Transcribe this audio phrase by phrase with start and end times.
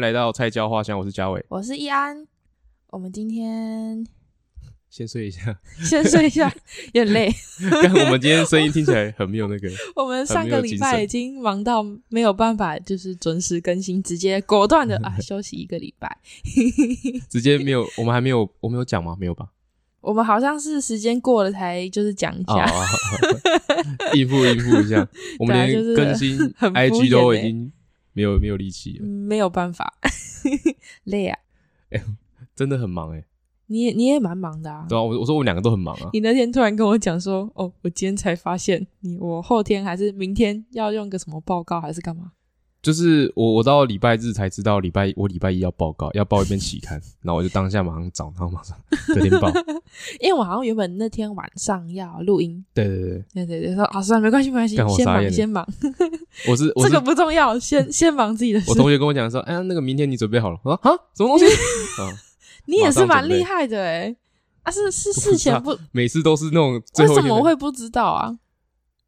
[0.00, 2.26] 来到菜椒花香，我是嘉伟，我是易安。
[2.90, 4.06] 我们今天
[4.88, 6.52] 先睡一下， 先睡一下，
[6.94, 7.34] 有点累。
[7.82, 9.68] 但我们今天声音听起来很没有那个。
[9.96, 16.18] 我们上个礼拜已经忙到没有办法，就是准时更新，直接果断的啊休息一个礼拜。
[17.28, 19.16] 直接没有，我们还没有，我们有讲吗？
[19.18, 19.48] 没有吧？
[20.00, 22.86] 我们好像是时间过了才就是讲一下，哦、
[24.14, 25.06] 应付应付一下。
[25.38, 27.72] 我们连更新 IG 都已经。
[28.18, 29.94] 没有没有力气了，没有办法，
[31.04, 31.38] 累啊！
[31.90, 32.04] 哎、欸，
[32.56, 33.24] 真的很忙哎、欸。
[33.66, 34.84] 你也你也蛮忙的啊。
[34.88, 36.10] 对啊，我我说我们两个都很忙啊。
[36.12, 42.32] 你那天突然跟我讲说，哦，我今天才发现你，我后天还是明天要用个什么报告还是干嘛？
[42.80, 48.76] 就是我，我到礼拜日才知道礼拜我礼拜一要报告，要报一篇期刊，然后我就当下马上找，然后马上
[49.08, 49.50] 隔天报。
[50.20, 55.66] 因为我好像原本那天晚上要录音，对对对对对对，说啊，算了，没关系没关系，先忙先忙。
[56.48, 58.70] 我是， 我是这个不重要，先 先忙自己的事。
[58.70, 60.58] 我同学跟我讲说，哎呀，那个明天你准备好了？
[60.62, 61.46] 我说啊，什么东西？
[61.46, 62.14] 啊，
[62.66, 64.14] 你也是蛮厉害的哎，
[64.62, 68.38] 啊是是事前不，每次都是那种最后，为什么会不知道啊？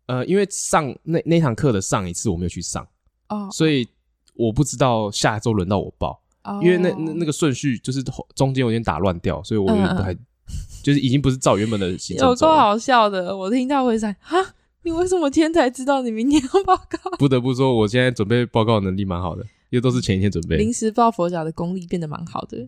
[0.06, 2.84] 呃，因为上那那堂课的上一次我没有去上
[3.31, 3.89] 哦，所以。
[4.36, 6.64] 我不知道下周轮到我报，oh.
[6.64, 8.03] 因为那那那个顺序就是
[8.34, 10.19] 中间有点打乱掉，所以我有点不太，嗯、
[10.83, 12.47] 就是已经不是照原本的行程走。
[12.47, 14.39] 有够好笑的，我听到会在哈，
[14.84, 17.11] 你为什么今天才知道你明天要报告？
[17.19, 20.56] 不得不说，我现在准备报告能力蛮好的，因为都是前一天准备。
[20.56, 22.67] 临时抱佛脚的功力变得蛮好的。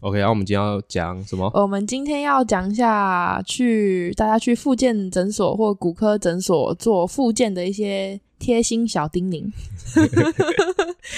[0.00, 1.50] OK，然后我们今天要讲什么？
[1.52, 8.18] 我们今天要讲一下去大家去复健诊所或骨科诊所做复健的一些。
[8.42, 9.48] 贴心小叮咛，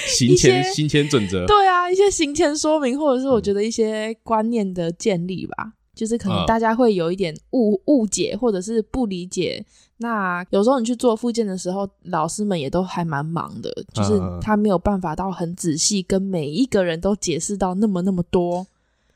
[0.07, 9.65] 行前行前准则，对啊，一些行前说明，或者是我觉得一些观念的建立吧，嗯、就是可能大家会有一点误误解，或者是不理解。
[9.97, 18.67] 那有时候你去做复健的时候，老师们也都还蛮忙的，就是他没有办法到很仔细跟每一个人都解释到那么那么多。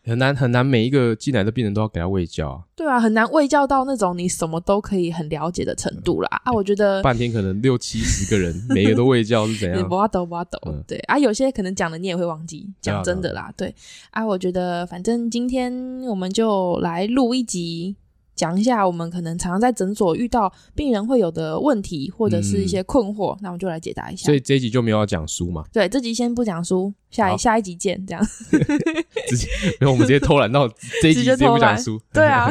[0.10, 2.64] 很难很难，每一个进来的病人都要给他喂教啊。
[2.76, 6.30] 对啊，很难喂教到那种你什么都可以很了解的程度啦。
[6.46, 9.78] 嗯、啊，我觉得半天可能六七十个人，每一个都喂教是怎样？
[9.88, 10.60] 不要抖，不要抖。
[10.88, 12.68] 对啊，有些可能讲的你也会忘记。
[12.82, 13.74] 讲真的啦，对
[14.12, 17.96] 啊，我觉得反正今天我们就来录一集。
[18.40, 24.28] 讲一下我们可能常常在诊所遇到病人会有的问题，或者是一些困惑，嗯、那我们就来解答一下。
[24.28, 25.66] 所以这一集就没有要讲书嘛？
[25.74, 28.26] 对，这集先不讲书，下一下一集见，这样。
[29.28, 29.48] 直接，
[29.82, 30.66] 我们直接偷懒到
[31.04, 32.02] 这一集直接不讲书。
[32.14, 32.50] 对啊，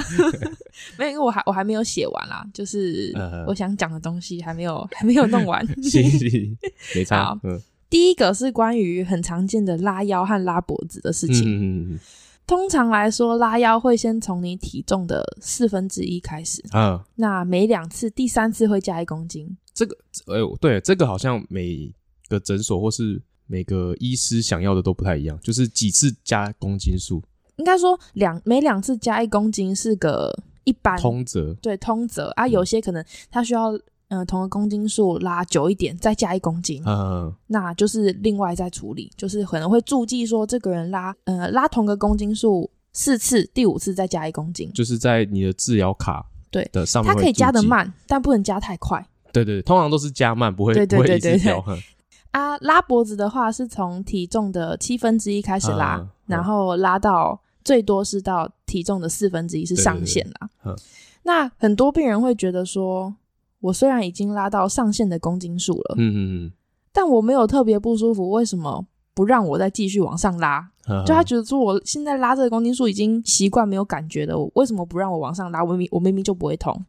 [0.99, 3.11] 没有，因为我还我还没有写完啦，就是
[3.47, 5.67] 我想讲的东西还没有还没有弄完。
[5.83, 6.55] 行行，
[6.95, 7.25] 没差。
[7.25, 11.45] 好嗯，第一个是关于很常见的拉腰和拉脖子的事情。
[11.45, 12.01] 嗯嗯嗯。
[12.49, 16.65] 通常来说，拉腰会先从你体重的四分之一开始。
[16.73, 19.55] 嗯，那每两次，第三次会加一公斤。
[19.75, 19.95] 这个，
[20.29, 21.93] 哎呦，对，这个好像每
[22.27, 27.23] 个诊所或是每个医师想要的都不太一样，就是几次加公斤数。
[27.57, 30.35] 应该说两每两次加一公斤是个
[30.65, 33.79] 一般通则，对，通则啊，有些可能他需要。
[34.09, 49.07] 嗯、呃，同个公斤数拉久一点，再加一公斤，嗯，那就是另外再处理，就是可能会注记说这个人拉，呃，拉同个公斤数四次，第五次再加一公斤，就是在你的治疗卡对的上面，它可以加的慢，但不能加太快。
[49.31, 51.53] 对对，通常都是加慢，不会对对对对对。
[52.33, 60.49] 啊，拉脖子的话是从体重的七分之一开始拉，嗯、然后拉到最多是到体重的四分之一是上限啦。
[60.65, 60.83] 对对对对，
[61.25, 63.15] 那很多病人会觉得说。
[63.61, 66.53] 我虽然已经拉到上限的公斤数了，嗯嗯嗯，
[66.93, 70.71] 但我没有特别不舒服，为什么不让我再继续往上拉？
[71.07, 75.63] 就他觉得说我现在拉这个公斤数已经习惯没有感觉了，为什么不让我往上拉？
[75.63, 76.83] 我明我明明就不会痛。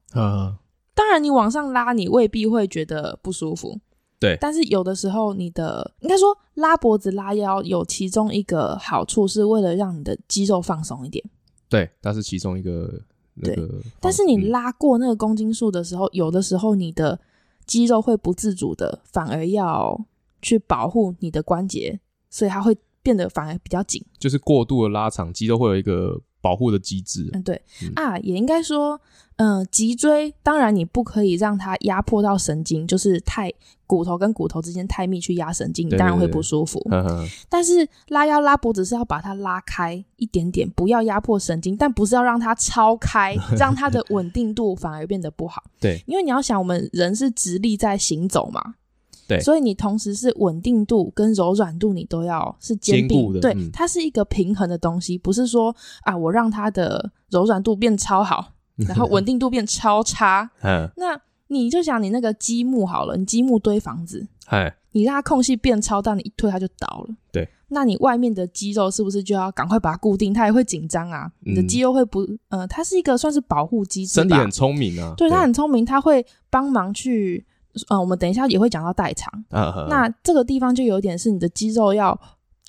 [0.94, 3.78] 当然你往上拉，你未必会觉得不舒服。
[4.20, 11.24] 对，但是有的时候你的应该说拉脖子拉腰有其中一个好处是为了让你的肌肉放松一点。
[11.68, 13.02] 对，它是其中一个。
[13.42, 13.58] 对，
[14.00, 17.20] 但是你拉过那个公斤数的时候，嗯、有的时候你的
[17.66, 20.00] 肌肉会不自主的，反而要
[20.42, 22.00] 去保护你的关节，
[22.30, 27.30] 所以它会变得反而比较紧，就是过度的拉长，肌肉会有一个保护的机制。
[27.34, 29.00] 嗯，对嗯啊，也应该说。
[29.42, 33.50] 嗯，脊椎当然你不可以让它压迫到神经，就是太
[33.88, 36.78] 骨头跟骨头之间太密去压神经，你当然会不舒服。
[36.90, 45.64] 对对对，但是拉腰拉脖子是要把它拉开一点点，不要压迫神经，但不是要让它超开， 让它的稳定度反而变得不好。
[45.80, 48.76] 对，因为你要想，我们人是直立在行走嘛，
[49.30, 53.40] 对，所以你同时是稳定度跟柔软度你都要是兼顾的。
[53.40, 58.54] 对，嗯、它是一个平衡的东西，不是说啊，我让它的柔软度变超好。
[58.88, 64.26] 然后稳定度变超差， 嗯，那你就想你那个积木好了，你积木堆房子，
[64.94, 67.14] 你让它空隙变超大，你一推它就倒了。
[67.30, 70.34] 对，那你外面的肌肉是不是就要赶快把它固定？
[70.34, 71.30] 它也会紧张啊。
[71.42, 74.22] 你的肌肉会不，呃，它是一个算是保护机制吧。
[74.22, 75.14] 身体很聪明啊。
[75.18, 77.46] 对，它很聪明，它会帮忙去，
[77.90, 79.32] 呃，我们等一下也会讲到代偿。
[79.50, 82.20] 啊，那这个地方就有点是你的肌肉要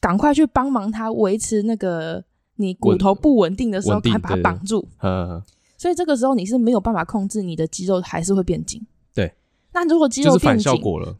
[0.00, 2.23] 赶快去帮忙它维持那个
[2.56, 4.87] 你骨头不稳定的时候，还把它绑住。
[5.76, 8.85] 所以这个时候你是没有办法控制，你的肌肉还是会变紧。
[9.14, 9.32] 对
[9.73, 10.64] 那如果肌肉变紧，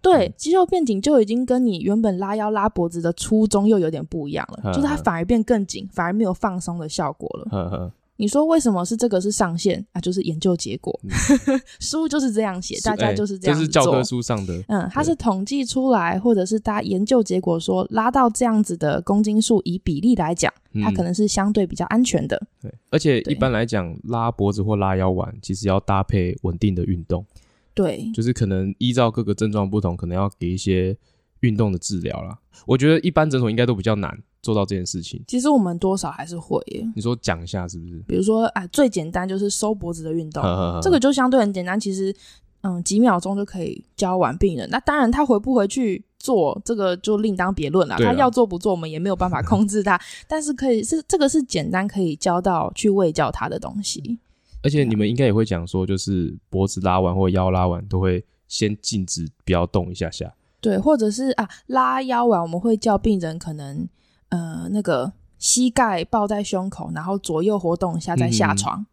[0.03, 7.93] 对，肌肉变紧就已经跟你原本拉腰拉脖子的初衷又有点不一样了，就是它反而变更紧，反而没有放松的效果了。
[8.21, 10.01] 你说为什么是这个是上限啊？
[10.01, 11.01] 就是研究结果，
[11.81, 13.67] 书就是这样写，大家就是这样做。
[13.67, 20.53] 这是教科书上的，嗯，它是统计出来，或者是大家研究结果说拉到这样子的公斤数，以比例来讲，
[20.85, 22.39] 它可能是相对比较安全的。
[22.61, 27.25] 对，而且一般来讲，拉脖子或拉腰丸，其实要搭配稳定的运动。
[27.73, 30.95] 对，就是可能依照各个症状不同，可能要给一些
[31.41, 32.39] 运动的治疗啦。
[32.67, 35.23] 我觉得一般诊所应该都比较难做到这件事情。
[35.27, 36.87] 其实我们多少还是会耶。
[36.95, 38.03] 你说讲一下是不是？
[38.07, 41.79] 比如说，哎，最简单就是收脖子的运动，呵呵呵这个就相对很简单。
[41.79, 42.15] 其实，
[42.63, 44.69] 嗯，几秒钟就可以教完病人。
[44.71, 47.97] 那当然，他回不回去做这个就另当别论了。
[47.99, 50.01] 他要做不做，我们也没有办法控制他。
[50.27, 54.19] 但是可以是这个是简单可以教到去喂教他的东西。
[54.63, 60.31] 而且你们应该也会讲说，就是脖子拉完或腰拉完，都会先静止，不要动一下下。
[60.61, 63.89] 对，或者是啊，拉腰完，我们会叫病人可能
[64.31, 68.81] 呃那个膝盖抱在胸口，然后左右活动一下再下床。
[68.81, 68.87] 嗯、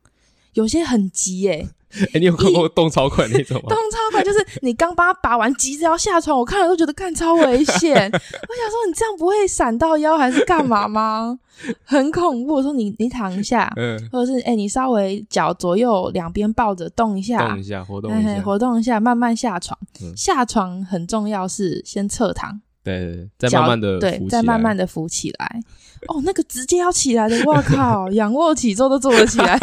[0.53, 1.69] 有些很急耶、欸。
[1.89, 3.63] 哎、欸，你有看过动超快那种吗？
[3.71, 7.93] 动超快就是你刚帮他拔完，急着要下床，我看了都觉得看超危险。
[8.11, 11.39] 我想说，你这样不会闪到腰还是干嘛吗？
[11.85, 12.55] 很恐怖。
[12.55, 19.79] 我说你你躺一下，嗯，或者是哎、欸，你稍微脚左右两边抱着动一下，动一下，活动一下，欸、活动一下，慢慢下床。
[20.01, 22.59] 嗯、下床很重要，是先侧躺。
[22.87, 25.59] 对，再慢慢的对，再慢慢的浮起来。
[26.07, 29.59] 哦，那个直接要起来的，我靠，仰卧起坐都做得起来，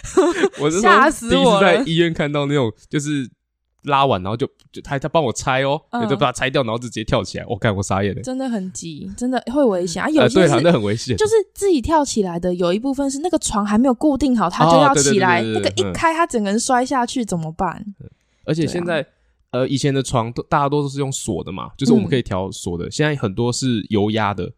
[0.58, 1.74] 我吓死我了！
[1.74, 3.30] 第一次在医院看到那种，就是
[3.82, 5.78] 拉完然后就就他他帮我拆哦，
[6.08, 10.08] 就把它拆掉，然后就直接跳起来，我看我傻眼了，真的很急，真的会危险啊！
[10.08, 17.84] 有些是很危险，就是自己跳起来的，有一部分是那个床还没有固定好，他就要起来，那个一开他整个人摔下去怎么办？
[18.46, 19.06] 而且现在。
[19.54, 22.86] 呃，以前的床都大多都是用锁的嘛，就是我们可以调锁的。
[22.86, 24.52] 嗯、现在很多是油压的，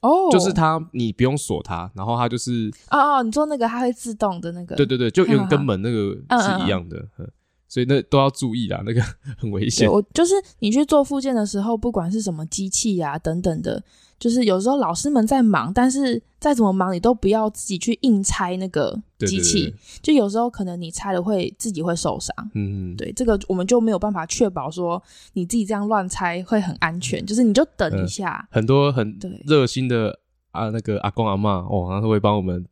[0.00, 7.30] 哦，就是它你不用锁它，然后它就是哦哦，你做那个它会自动的那个，对对对，就用跟门那个是一样的，嗯嗯嗯，
[7.68, 9.02] 所以那都要注意啦，那个
[9.36, 9.86] 很危险。
[9.86, 13.84] 我就是你去做附件的时候，不管是什么机器呀、啊、等等的。
[14.20, 19.62] 就是有时候老师们在忙，但是再怎么忙，你都不要自己去硬拆那个机器。
[19.62, 22.34] 对对对，就有时候可能你拆了会自己会受伤。
[22.54, 25.02] 嗯，对，这个我们就没有办法确保说
[25.32, 27.24] 你自己这样乱拆会很安全。
[27.24, 30.18] 就是你就等一下，呃、很多很热心的
[30.50, 32.64] 啊那个阿公阿嬷哦，然后会帮我们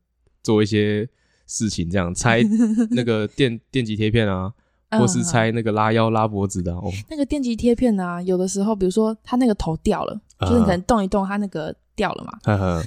[0.43, 1.09] 做一些
[1.47, 2.43] 事情，这样拆
[2.93, 4.53] 那个电电极贴片啊。
[4.91, 12.33] 或是拆那个拉腰拉脖子的哦，那个电极贴片啊，有的时候，比如说它那个头掉了，就是你可能动一动，它那个掉了嘛，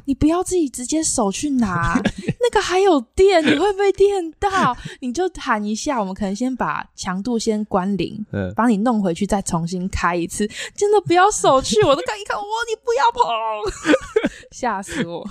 [0.06, 1.94] 你不要自己直接手去拿，
[2.42, 8.25] 那个还有电，你会被电到，你就喊一下，我们可能先把强度先关零，
[8.56, 15.28] 帮你弄回去，再重新开一次，真的不要手去，我都看一看，哇，你不要碰， 吓死我，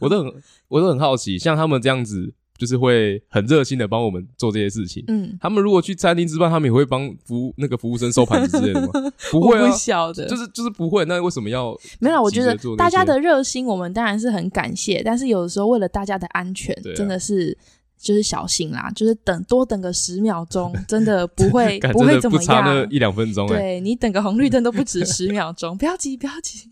[0.00, 0.32] 我都很，
[0.68, 2.34] 我都很好奇，像他们这样子。
[2.60, 5.02] 就是会很热心的帮我们做这些事情。
[5.08, 8.88] 嗯，他们如果去餐厅吃饭，他们也会帮服务那个服务生收盘子之类的吗？
[9.32, 11.06] 不会啊，不晓得，就是就是不会。
[11.06, 11.74] 那为什么要？
[12.00, 15.02] 没有，我觉得大家的热心，我们当然是很感谢。
[15.02, 17.56] 但是有的时候为了大家的安全，啊、真的是
[17.98, 23.54] 就是小心啦，就是等多等个十秒钟， 真的不会不会怎么样，差那一两分钟、欸。
[23.54, 26.68] 对，你等个红绿灯都不止十秒钟，不要急不要急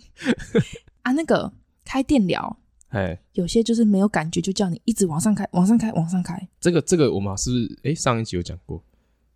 [1.02, 1.12] 啊！
[1.12, 1.50] 那个
[1.84, 2.58] 开电疗。
[2.88, 6.48] 哎，有些就是没有感觉，就叫你一直往上开，往上开，往上开。
[6.60, 8.82] 这个这个我们是不是哎上一集有讲过？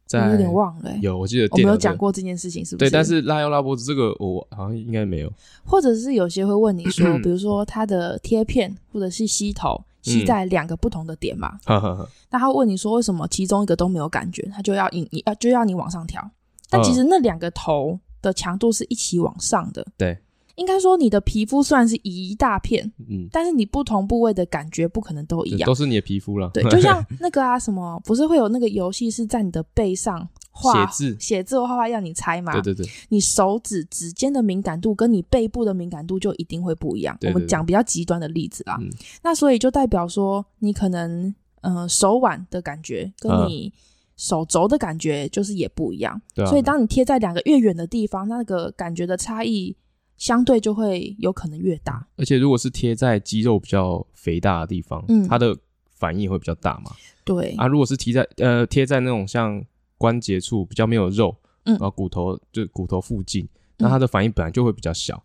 [0.04, 0.98] 在有点忘了、欸。
[1.00, 2.90] 有，我记得我们有讲过这件事情，是不是？
[2.90, 5.32] 对，但是拉腰拉脖子这个我好像应该没有。
[5.64, 11.58] 或者是有些会问你说， 比如说它的贴片或者是吸头吸在两个不同的点嘛？
[11.66, 14.42] 嗯、那他问你说为什么其中一个都没有感觉？
[14.54, 16.30] 他就要你你要就要你往上调。
[16.68, 19.86] 但其实那两个头的强度是一起往上的。
[19.96, 20.18] 对。
[20.56, 26.50] 应该说，你的皮肤算是一大片，嗯，但是你不同部位的感觉不可能都一样，都是你的皮肤了。
[26.52, 32.52] 对，就像 那个啊，什么不是会有那个游戏是在你的背上画写字，写字画画要你猜嘛？
[32.52, 37.16] 对对对，你手指指尖的敏感度跟你背部的敏感度就一定会不一样。
[37.20, 38.90] 对对对，我们讲比较极端的例子啊，嗯、
[39.22, 43.72] 那所以就代表说，你可能呃手腕的感觉跟你
[44.16, 46.20] 手肘的感觉就是也不一样。
[46.34, 46.48] 对啊。
[46.48, 49.74] 所以当你贴在两个越远的地方，那个感觉的差异
[50.22, 52.06] 相对就会有可能越大。
[52.16, 55.52] 而且如果是贴在肌肉比较肥大的地方，嗯，它的
[55.96, 56.92] 反应会比较大嘛。
[57.24, 59.60] 对啊，如果是贴在呃贴在那种像
[59.98, 63.48] 关节处比较没有肉，嗯，然后骨头就骨头附近，
[63.78, 65.20] 那它的反应本来就会比较小。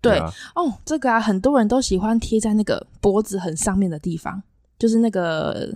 [0.00, 4.42] 对，对啊，哦，这个啊，很多人都喜欢贴在那个脖子很上面的地方，
[4.80, 5.72] 就是那个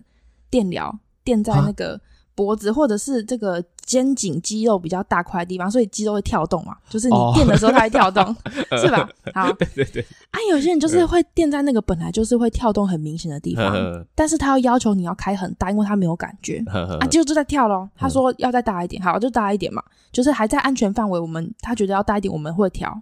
[0.51, 2.01] 电疗垫在那个
[2.35, 9.09] 脖子，或者是这个肩颈肌肉比较大块的地方，所以肌肉会跳动嘛，就是你垫的时候它会跳动，哦、 是吧？
[9.35, 10.03] 好， 对对对。
[10.31, 13.73] 啊，有些人就是会垫在那个本来就是会跳动很明显的地方，
[14.15, 17.89] 但是他要要求你要开很大，因为他没有感觉啊，肌肉就在跳咯。
[17.97, 23.01] 他说要再大一点，好，就大一点嘛，就是还在安全范围，我们他觉得要大一点，我们会调。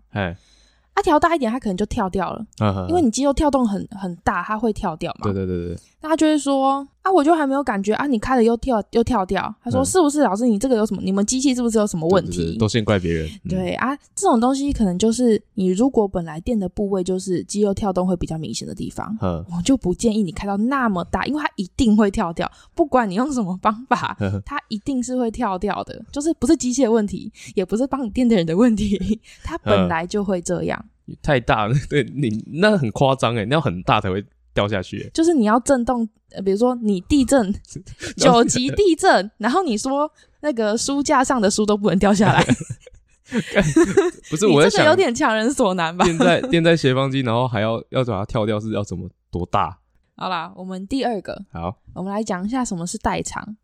[0.94, 2.44] 啊调大一点，他可能就跳掉了，
[2.86, 5.24] 因为你肌肉跳动很很大，他会跳掉嘛。
[5.24, 5.78] 对对对对。
[6.02, 9.52] 那他就会说啊，我就还没有感觉啊，你开了又跳又跳掉。
[9.62, 11.02] 他说、嗯、是不是老师，你这个有什么？
[11.02, 12.56] 你们机器是不是有什么问题？
[12.58, 13.28] 都先怪别人。
[13.44, 26.00] 嗯、对啊，这种东西可能就是你如果本来电的部位就是肌肉跳动会比较明显的地方，嗯、我就不建议你开到那么大，因为它一定会跳掉，不管你用什么方法，呵呵它一定是会跳掉的。
[26.12, 30.84] 就是不是机械问题，也不是帮你电的人的问题，它本来就会这样。
[31.20, 35.10] 太大了，对你那很夸张哎，那要很大才会掉下去。
[35.12, 36.08] 就是你要震动，
[36.44, 37.54] 比如说你地震
[38.16, 42.44] 九级地震， 然后你说那个书架上的书都不能掉下来，
[44.30, 44.46] 不是？
[44.46, 46.04] 我这个有点强人所难吧？
[46.04, 49.78] 垫在垫在斜方肌，然后还要要把它跳掉，是要怎么多大？
[50.16, 53.56] 好啦，我们第二个，好，我们来讲一下什么是代偿。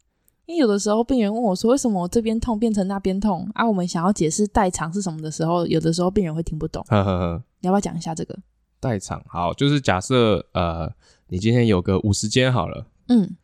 [0.46, 6.82] 因为有的时候病人问我说：“为什么我这边痛变成那边痛？”啊，我们想要解释代偿是什么的时候，有的时候病人会听不懂。
[6.88, 8.34] 呵呵呵，你要不要讲一下这个
[8.80, 9.22] 代偿？
[9.28, 10.92] 好，就是假设呃，
[11.28, 13.36] 你今天有个五十肩好了，嗯，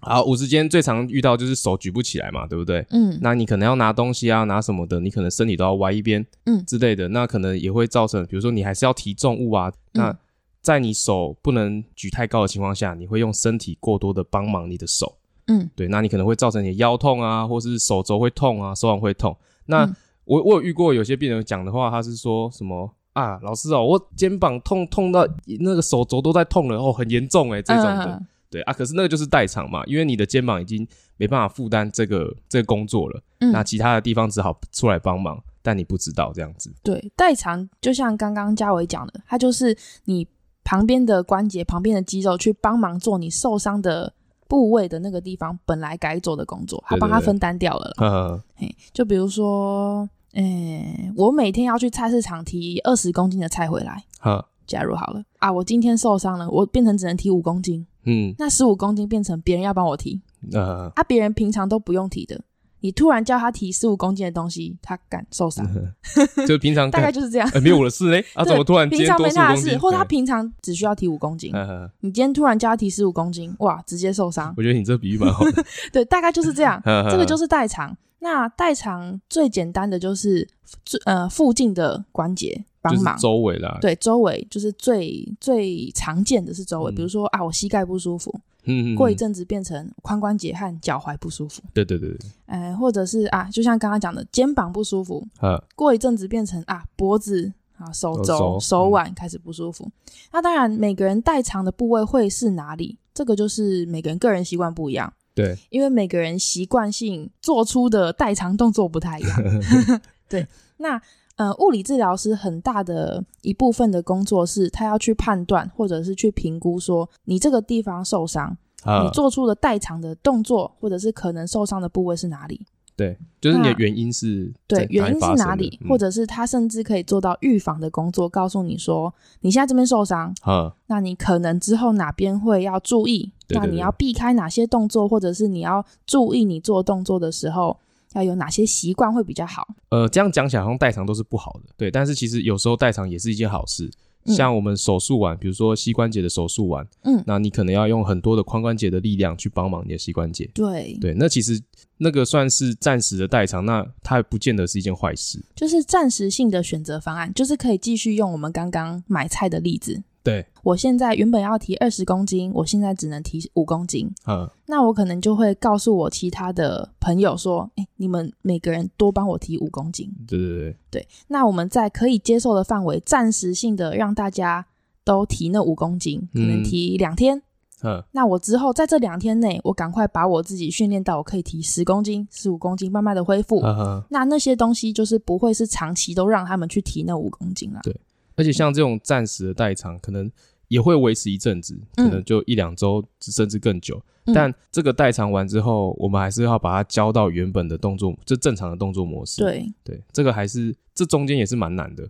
[0.00, 2.86] 好，五十肩最常遇到就是手举不起来嘛，对不对？
[2.90, 10.16] 嗯，那你可能要拿东西啊，拿什么的，你可能身体都要歪一边，嗯之类的，那可能也会造成，比如说你还是要提重物啊，那
[10.60, 15.18] 在你手不能举太高的情况下，你会用身体过多的帮忙你的手。
[15.46, 19.36] 嗯，对，那你可能会造成你的腰痛啊，或是手肘会痛啊，手腕会痛。
[19.66, 25.26] 那、嗯、我我有遇过有些病人讲的话，他是说什么啊，老师哦，我肩膀痛痛到
[25.60, 28.04] 那个手肘都在痛了，哦，很严重诶，这种的。
[28.04, 36.70] 嗯、对啊，可是那个就是代偿嘛，因为你的肩膀已经没办法负担这个这个工作了，嗯、那其他的地方只好出来帮忙，但你不知道这样子。
[36.82, 40.28] 对，代偿就像刚刚嘉伟讲的，它就是你
[40.62, 44.12] 旁边的关节、旁边的肌肉去帮忙做你受伤的。
[44.46, 47.92] 部位的那个地方本来该做的工作，他帮他分担掉了。
[47.96, 54.02] 对对对，呵呵嘿，就比如说，诶、欸，我每天要去菜市场提二十公斤的菜回来。
[54.20, 57.86] 好假如好了啊，我今天受伤了，我变成只能提五公斤。
[58.04, 60.20] 嗯，那十五公斤变成别人要帮我提。
[60.52, 62.40] 呃，啊，别人平常都不用提的。
[62.80, 65.66] 你突然叫他提十五公斤的东西，他敢受伤？
[66.46, 67.48] 就平常 大概就是这样。
[67.50, 71.52] 欸、没有我的事嘞，啊，怎么突然平常没他的事，或者他平常只需要提五公斤，
[72.00, 74.52] 你今天突然叫他提十五公斤，哇，直接受伤。
[74.56, 75.64] 我觉得你这比喻蛮好的。
[75.92, 76.80] 对，大概就是这样。
[77.10, 77.94] 这个就是代偿。
[78.24, 80.48] 那代偿最简单的就是
[80.82, 83.76] 最呃附近的关节帮忙，周围啦。
[83.82, 88.34] 对，周围就是最最常见的是周围，嗯、比如说啊，我膝盖不舒服。
[88.64, 91.60] 嗯，过一阵子变成髋关节和脚踝不舒服。
[91.74, 92.18] 对对对对。
[92.46, 95.22] 呃，或者是啊，就像刚刚讲的，肩膀不舒服。
[95.38, 99.84] 呵过一阵子变成啊，脖子啊，手肘、手，手腕开始不舒服。
[99.84, 99.92] 嗯、
[100.32, 102.96] 那当然，每个人代偿的部位会是哪里？
[103.12, 105.12] 这个就是每个人个人习惯不一样。
[105.34, 109.42] 对，因为每个人习惯性做出的代偿动作不太一样。
[110.28, 111.00] 对，那。
[111.36, 122.64] 呃，物理治疗师很大的一部分的工作是，他要去判断或者是去评估，说你这个地方受伤，啊、你做出的代偿的动作，或者是可能受伤的部位是哪里？
[122.94, 125.76] 对，就是你的原因是对，原因是哪里？
[125.82, 133.32] 嗯、或者是他甚至可以做到预防的工作，告诉你说，你现在这边受伤，啊、那你可能之后哪边会要注意？
[133.46, 137.76] 对对对，那你要避开哪些动作，或者是你要注意你做动作的时候。
[138.14, 139.66] 要有哪些习惯会比较好？
[139.88, 141.90] 呃，这样讲起来好像代偿都是不好的，对。
[141.90, 143.90] 但是其实有时候代偿也是一件好事。
[144.26, 150.48] 嗯、像我们手术完，比如说膝关节的手术完，嗯，那你可能要用很多的髋关节的力量去帮忙你的膝关节。
[150.54, 151.60] 对对，那其实
[151.96, 155.44] 那个算是暂时的代偿，那它不见得是一件坏事。
[155.56, 160.00] 就是暂时性的选择方案，就是可以继续用我们刚刚买菜的例子。
[160.22, 164.10] 对，我现在原本要提二十公斤，我现在只能提五公斤。
[164.26, 171.08] 嗯，那我可能就会告诉我其他的朋友说：“哎，你们每个人多帮我提五公斤。”对对对对。
[171.28, 174.66] 那我们在可以接受的范围，暂时性的让大家
[175.04, 177.42] 都提那五公斤，可能提两天，
[177.82, 183.60] 嗯，那我之后在这两天内，我赶快把我自己训练到我可以提十公斤、十五公斤，慢慢的恢复。
[184.08, 187.80] 那那些东西就是不会是长期都让他们去提那五公斤了。
[187.82, 187.94] 对，
[188.36, 190.30] 而且像这种暂时的代偿，可能
[190.74, 194.02] 也会维持一阵子，可能就一两周甚至更久。
[194.26, 199.40] 嗯、但这个代偿完之后，我们还是要把它交到原本的动作，就正常的动作模式。
[199.40, 202.08] 对对，这个还是这中间也是蛮难的。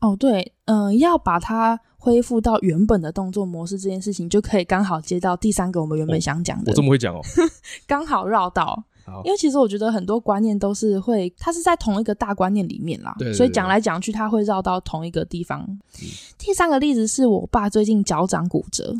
[0.00, 6.70] 哦，对，嗯、呃，要把它恢复到原本的动作模式这件事情，就可以刚好接到第三个我们原本想讲的。
[6.70, 7.20] 哦、我这么会讲哦，
[7.88, 8.84] 刚好绕道。
[9.24, 15.60] 因为其实我觉得很多观念都是会，它是在同一个大观念里面啦，对对对，所以讲来讲去，它会绕到同一个地方。
[15.62, 18.94] 嗯、第三个例子是我爸最近脚掌骨折，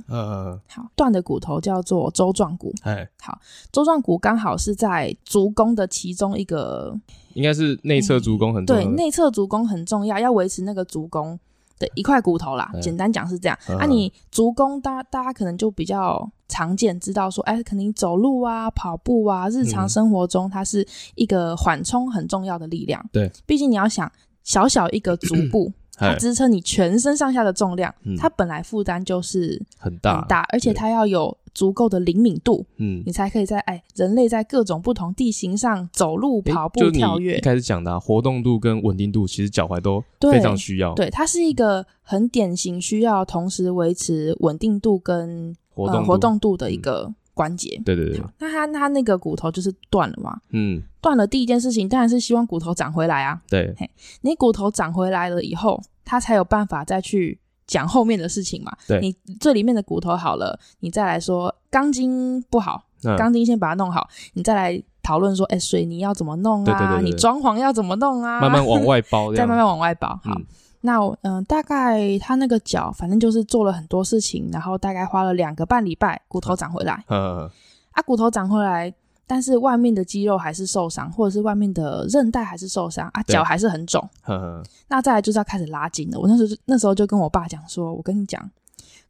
[0.68, 3.38] 好，断的骨头叫做周状骨，哎，好，
[3.71, 6.99] 舟状骨刚好是在足弓的其中一个，
[7.35, 11.38] 应该是内侧足弓很重要，对，内侧足弓很重要，要维持那个足弓。
[11.79, 13.59] 的一块骨头啦，简单讲是这样。
[13.69, 23.05] 嗯、啊，你足弓，大大家可能就比较常见，知道说，哎、欸，肯定走路啊、跑步啊，日常生活中它是一个缓冲很重要的力量。
[23.12, 24.11] 对、嗯，毕竟你要想，
[24.43, 25.73] 小小一个足部。
[25.95, 37.38] 它支撑你全身上下的重量，嗯、它本来负担就是很大很大，而且它要有足够的灵敏度，嗯，你才可以在哎人类在各种不同地形上走路、跑步、跳跃。
[37.38, 40.94] 一开始讲的、啊、活动度跟稳定度，其实脚踝都非常需要。
[40.94, 47.04] 对，它是一个很典型需要同时维持稳定度跟活动活动度的一个。
[47.09, 47.14] 嗯。
[47.35, 53.90] 关节，对对对，那他他那个骨头就是断了嘛，嗯，断了第一件事情当然是希望骨头长回来啊，对，嘿，
[54.21, 57.40] 你骨头长回来了以后，他才有办法再去
[57.73, 59.11] 讲后面的事情嘛，对，你
[59.41, 62.85] 最里面的骨头好了，你再来说钢筋不好，
[63.17, 66.64] 钢、嗯、筋先把它弄好，你再来讨论说，哎、欸，水泥要怎么弄啊？
[66.67, 68.43] 对对对对，你装潢要怎么弄啊？
[68.43, 70.35] 慢慢往外包， 再慢慢往外包，好。
[70.35, 70.45] 嗯
[70.85, 77.04] 那嗯、呃，大概他那个脚，反正就是做了很多事情，然后大概花了两个半礼拜，骨头长回来。
[77.06, 77.49] 嗯，
[77.93, 78.93] 啊，骨头长回来，
[79.32, 84.06] 但是外面的肌肉还是受伤，或者是外面的韧带还是受伤啊，脚还是很肿。
[84.28, 86.21] 嗯，那再来就是要开始拉筋了。
[86.21, 88.50] 我那时候就那时候就跟我爸讲说，我跟你讲，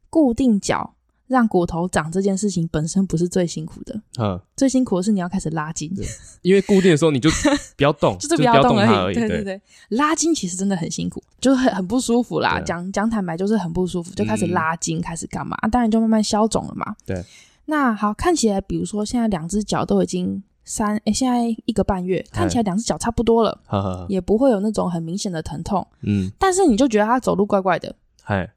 [0.09, 0.93] 固定脚。
[1.27, 5.91] 让骨头长这件事情本身不是最辛苦的，嗯，最辛苦的是你要开始拉筋，
[6.43, 7.29] 因为固定的时候你就
[7.75, 9.15] 不要动， 就是不要动它而已。
[9.15, 12.59] 对对对，拉筋其实真的很辛苦，就是很很不舒服啦。
[12.59, 15.57] 讲讲坦白就是很不舒服，就开始拉筋，开始干嘛？
[15.71, 16.93] 当然就慢慢消肿了嘛。
[17.05, 17.23] 对，
[17.65, 28.49] 那好，看起来比如说现在两只脚都已经三，诶，现在一个半月，看起来两只脚差不多了，也不会有那种很明显的疼痛，嗯，但是你就觉得他走路怪怪的，嗨。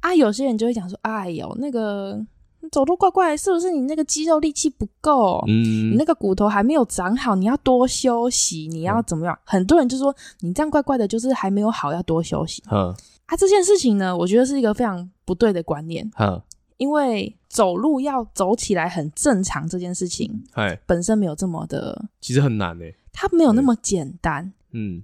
[0.00, 2.24] 啊，有些人就会讲说：“哎呦，那个
[2.70, 5.42] 走路怪怪，是不是你那个肌肉力气不够？
[5.48, 12.94] 嗯，你那个骨头还没有长好，你要多休息，你要怎么样？”嗯、很多人就说：“你这样怪怪的，就是还没有好，要多休息。”嗯，
[13.26, 16.08] 啊，这件事情呢，我觉得是一个非常不对的观念。
[16.16, 16.40] 嗯，
[16.78, 24.52] 因为走路要走起来很正常，这件事情，哎，本身没有这么的，其实很难诶，它没有那么简单。
[24.72, 25.02] 嗯，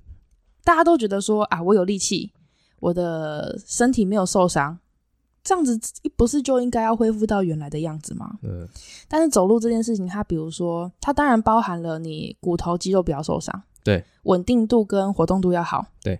[0.64, 2.32] 大家都觉得说啊，我有力气，
[2.80, 4.78] 我的身体没有受伤。
[5.42, 5.78] 这样子
[6.16, 8.38] 不是就应该要恢复到原来的样子吗？
[8.42, 8.66] 嗯。
[9.06, 16.18] 但是走路这件事情，它比如说，它当然包含了你骨头肌肉不要受伤，对，稳定度跟活动度要好，对。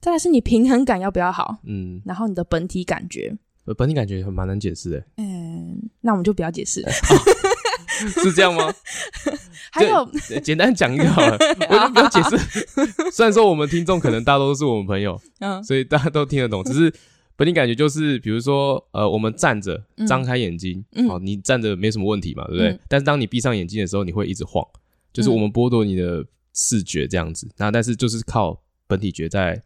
[0.00, 2.02] 再来是你平衡感要不要好，嗯。
[2.04, 3.38] 然后你的本体感觉，
[3.74, 5.04] 本体感觉很蛮难解释的。
[5.16, 6.90] 嗯，那我们就不要解释了。
[8.22, 8.72] 是这样吗？
[9.72, 10.08] 还有，
[10.42, 11.36] 简单讲一个好了，
[11.68, 13.10] 我就不要解释。
[13.10, 16.92] 虽然说我们听众可能大多都是我们朋友，嗯，所以大家都听得懂，只是。
[17.36, 22.70] 本体感觉就是，比如说，呃，我们站着，张开眼睛，好、嗯哦，你站着没什么问题嘛，对不对？
[22.70, 24.66] 嗯、但是当你闭上眼睛的时候，你会一直晃，
[25.12, 27.46] 就是我们剥夺你的视觉这样子。
[27.46, 29.62] 嗯、那但是就是靠本体觉在，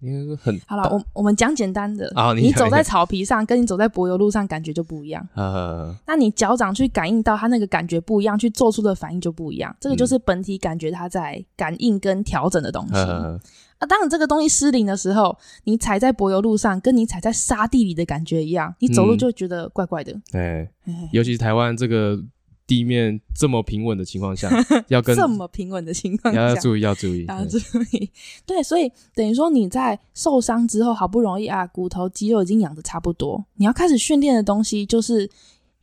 [0.00, 0.88] 应该是很好了。
[0.90, 5.26] 我我们讲简单的啊，你，你走在草皮上， 跟你走在柏油路上感觉就不一样。
[5.34, 9.74] 呃，那你脚掌去感应到它那个感觉不一样，去做出的反应就不一样。
[9.80, 12.94] 这个就是本体感觉它在感应跟调整的东西。
[12.94, 13.38] 呃
[13.78, 20.12] 啊，当你这个东西失灵的时候，你踩在柏油路上，跟你踩在沙地里的感觉一样，你走路就会觉得怪怪的。
[20.30, 22.18] 对、嗯，欸、尤其是台湾这个
[22.70, 24.48] 地面这么平稳的情况下，
[24.86, 27.58] 要跟这么平稳的情况下，要注意，要注意，要注
[27.90, 28.08] 意。
[28.46, 35.28] 对，所以等于说你在受伤之后，好不容易啊，骨头肌肉已经养得差不多，你要开始训练的东西，就是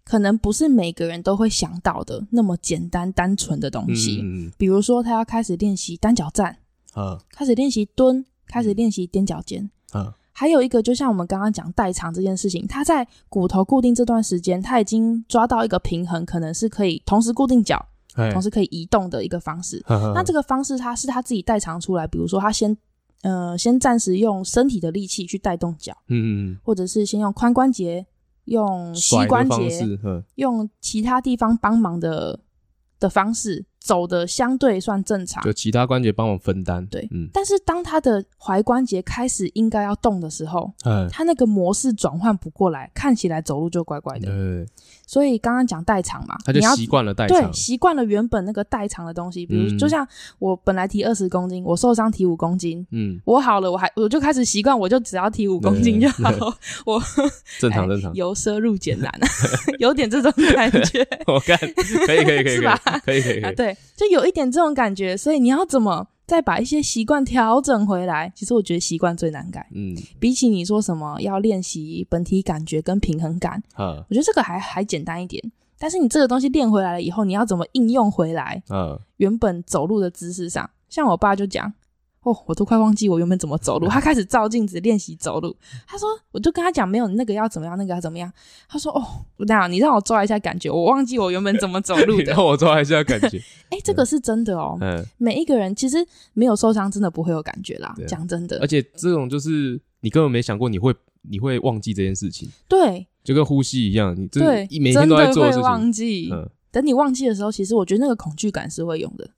[0.05, 4.21] 可能不是每个人都会想到的那么简单单纯的东西。
[4.23, 6.57] 嗯，比如说他要开始练习单脚站。
[6.95, 9.69] 嗯，开始练习蹲，开始练习踮脚尖。
[9.93, 17.83] 嗯，还有一个，就像我们刚刚讲代偿这件事情，他在骨头固定这段时间，他已经抓到一个平衡，可能是可以同时固定脚，
[18.31, 19.81] 同时可以移动的一个方式。
[19.87, 22.77] 呵呵那这个方式，他是他自己代偿出来，比如说他先，
[23.23, 28.05] 呃，先暂时用身体的力气去带动脚，嗯嗯，或者是先用髋关节
[28.45, 29.99] 用膝关节，
[30.35, 32.39] 用其他地方帮忙的
[32.99, 33.65] 的方式。
[33.87, 36.85] 走的相对算正常，就其他关节帮我分担。
[36.87, 37.29] 对，嗯。
[37.33, 44.27] 但是当他的踝关节开始应该要动的时候，嗯，他那个模式转换不过来，看起来走路就怪怪的。
[44.27, 44.65] 对。
[45.09, 49.45] 所以刚刚讲代偿嘛，他就习惯了代偿，对，习惯了原本那个代偿的东西。
[49.45, 50.05] 比如，就像
[50.37, 56.29] 我本来提二十公斤，我受伤提五公斤，嗯，我好了，我还我就开始习惯，我就只要提五公斤就好。
[56.85, 57.01] 我
[57.57, 59.09] 正常正常，由奢入俭难，
[59.79, 61.07] 有点这种感觉。
[61.27, 61.57] 我看
[62.05, 62.77] 可以可以可以是吧？
[63.05, 63.76] 可以可以可以对。
[63.95, 68.31] 就有一点这种感觉，所以你要怎么再把一些习惯调整回来？
[68.35, 69.67] 其实我觉得习惯最难改。
[69.73, 75.43] 嗯，比起你说什么要练习本体感觉跟平衡感，嗯，我觉得这个还还简单一点。
[75.79, 78.61] 但是你这个东西练回来了以后，你要怎么应用回来？
[78.69, 81.73] 嗯，原本走路的姿势上，像我爸就讲。
[82.27, 83.87] 哦，我都快忘记我原本怎么走路。
[83.87, 85.55] 他开始照镜子练习走路。
[85.87, 88.29] 他说，我就跟他讲，没有那个要怎么样，那个要怎么样。
[88.67, 89.01] 他说，哦，
[89.37, 92.25] 那样你让我抓一下感觉，我忘记我原本怎么走路的。
[92.35, 93.37] 让我抓一下感觉。
[93.69, 94.77] 哎、欸，这个是真的哦。
[94.81, 95.01] 嗯。
[95.17, 95.97] 每一个人其实
[96.33, 97.95] 没有受伤，真的不会有感觉啦。
[98.05, 98.59] 讲真的。
[98.59, 102.49] 而且这种就是你根本没想过你会你会忘记这件事情。
[102.67, 103.07] 对。
[103.23, 104.41] 就跟呼吸一样，你这
[104.79, 105.63] 每天都在做的事情。
[105.63, 106.29] 会忘记。
[106.33, 106.49] 嗯。
[106.69, 109.29] 等你忘记的时候，其实我觉得那个恐惧感是会有的。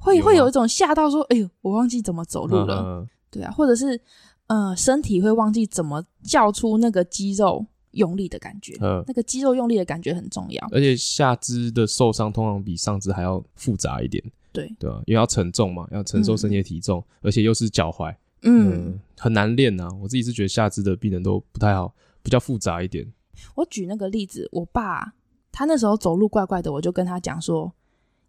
[0.00, 4.00] 会有会有一种吓到说，哎呦，我忘记怎么走路了，对啊，或者是
[4.46, 10.66] 呃，身体会忘记怎么叫出那个肌肉用力的感觉，嗯，那个肌肉用力的感觉很重要。
[10.72, 18.10] 而且下肢的受伤通常比上肢还要复杂一点，对对啊，因为要承重嘛，要承受身体的体重，嗯、而且又是脚踝，
[18.42, 19.88] 嗯，嗯，很难练啊。
[20.00, 23.06] 我自己是觉得下肢的病人都不太好，比较复杂一点。
[23.54, 25.12] 我举那个例子，我爸
[25.52, 27.70] 他那时候走路怪怪的，我就跟他讲说。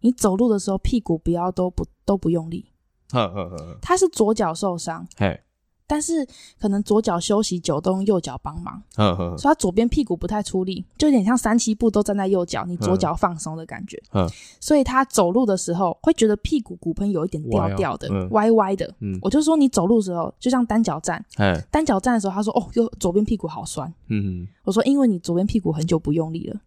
[0.02, 2.66] 你走路的时候，屁股不要都不都不用力。
[3.10, 3.78] 呵呵呵。
[3.80, 5.40] 他是左脚受伤，嘿，
[5.86, 6.26] 但是
[6.58, 8.82] 可能左脚休息久，都用右脚帮忙。
[8.96, 9.36] 呵呵呵。
[9.36, 14.02] 所以他左边屁股不太出力，就有点像三七步都站在右脚，你左脚放松的感觉。
[14.12, 14.26] 嗯。
[14.60, 18.92] 所以他走路的时候会觉得屁股骨盆有一点掉掉的，歪歪的。
[19.00, 19.18] 嗯。
[19.20, 21.22] 我就说你走路的时候就像单脚站，
[21.70, 23.92] 单脚站的时候，他说哦，右左边屁股好酸。
[24.08, 24.48] 嗯。
[24.64, 26.58] 我说因为你左边屁股很久不用力了。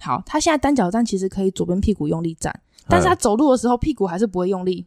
[0.00, 2.54] 好，他现在单脚站其实可以左边屁股用力站。
[2.88, 4.86] 但是他走路的时候屁股还是不会用力，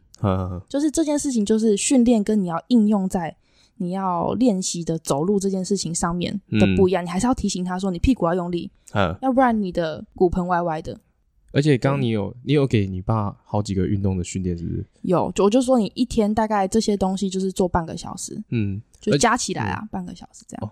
[0.68, 3.34] 就是这件事情就是训练跟你要应用在
[3.76, 8.70] 你要练习的走路这件事情上面的不一样，你还是要提醒他说你屁股要用力，
[9.20, 10.98] 要不然你的骨盆歪歪的。
[11.54, 14.86] 而且刚刚你有你有给你爸好几个运动的训练是不是？
[15.02, 20.70] 有，我就说你一天大概这些东西就是做半个小时，嗯，就加起来啊半个小时这样。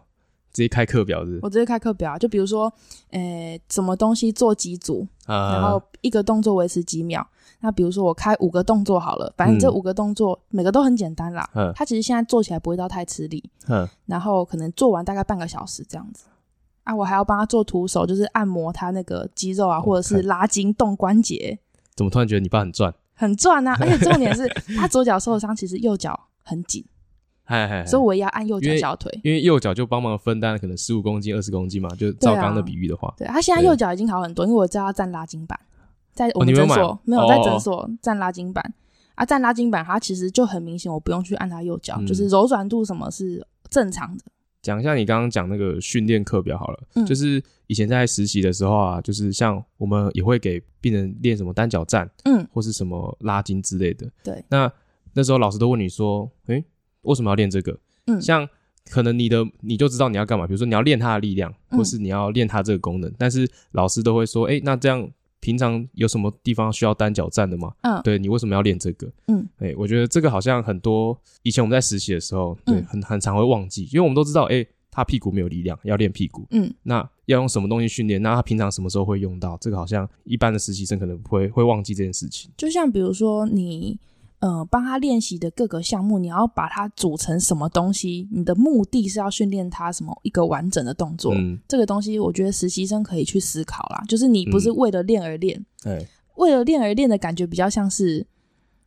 [0.53, 1.41] 直接开课表是，是？
[1.43, 2.73] 我直接开课表，就比如说，
[3.11, 3.21] 诶、
[3.53, 7.27] 欸，什么东西做几组，啊、然后一个动作维持几秒。
[7.61, 11.49] 那比如说我开五个动作好了，反正这五个动作、嗯、每个都很简单啦。
[11.55, 13.51] 嗯，它其实现在做起来不会到太吃力。
[13.69, 16.25] 嗯，然后可能做完大概半个小时这样子。
[16.85, 21.59] 啊，我还要帮他做徒手，就是按摩他那个肌肉啊，或者是拉筋动关节。
[21.95, 22.95] 怎么突然觉得你爸很赚？
[23.15, 23.77] 很赚啊！
[23.79, 26.83] 而且重点是 他左脚受伤，其实右脚很紧。
[27.51, 35.59] 嘿嘿嘿，所以我也要按右脚小腿，因为右脚就帮忙分担了可能十五公斤、二十公斤嘛，就照刚刚的比喻的话，对，啊、他现在右脚已经好很多，因为我知道要站拉筋板，
[36.13, 38.73] 在我们诊所、哦、没有在诊所站拉筋板
[39.17, 44.23] 啊，站拉筋板，它其实就很明显，我不用去按他右脚，嗯、就是柔软度什么是正常的。
[44.63, 54.71] 讲一下你刚刚讲那个训练课表好了，嗯、就是以前在实习的时候啊，就是像我们也会给病人练什么单脚站，嗯，或是什么拉筋之类的，对，那
[55.15, 56.65] 那时候老师都问你说，诶、欸
[57.03, 57.79] 为什么要练这个？
[58.07, 58.49] 嗯，像
[58.89, 63.09] 可能你的你就知道你要干嘛，比如说你要练它的力量，或是你要练它这个功能。
[63.11, 65.09] 嗯、但是老师都会说，哎、欸，那这样
[65.39, 67.73] 平常有什么地方需要单脚站的吗？
[67.83, 69.07] 嗯，对，你为什么要练这个？
[69.29, 76.47] 嗯，哎、欸，我觉得这个好像很多以前我们在实习的时候，对，嗯、很很常会忘记，因为我们都知道，哎、欸，他屁股没有力量，要练屁股。
[76.51, 78.21] 嗯，那要用什么东西训练？
[78.23, 79.57] 那他平常什么时候会用到？
[79.61, 82.51] 这个好像一般的实习生可能不会会忘记这件事情。
[82.57, 83.99] 就像比如说你。
[84.41, 88.27] 呃，帮他练习的各个项目，你要把它组成什么东西？
[88.33, 91.35] 你的目的是要训练他什么一个完整的动作？
[91.35, 94.03] 嗯，这个东西我觉得实习生可以去思考啦。
[94.09, 95.63] 就是你不是为了练而练，
[96.37, 98.27] 为了练而练的感觉比较像是，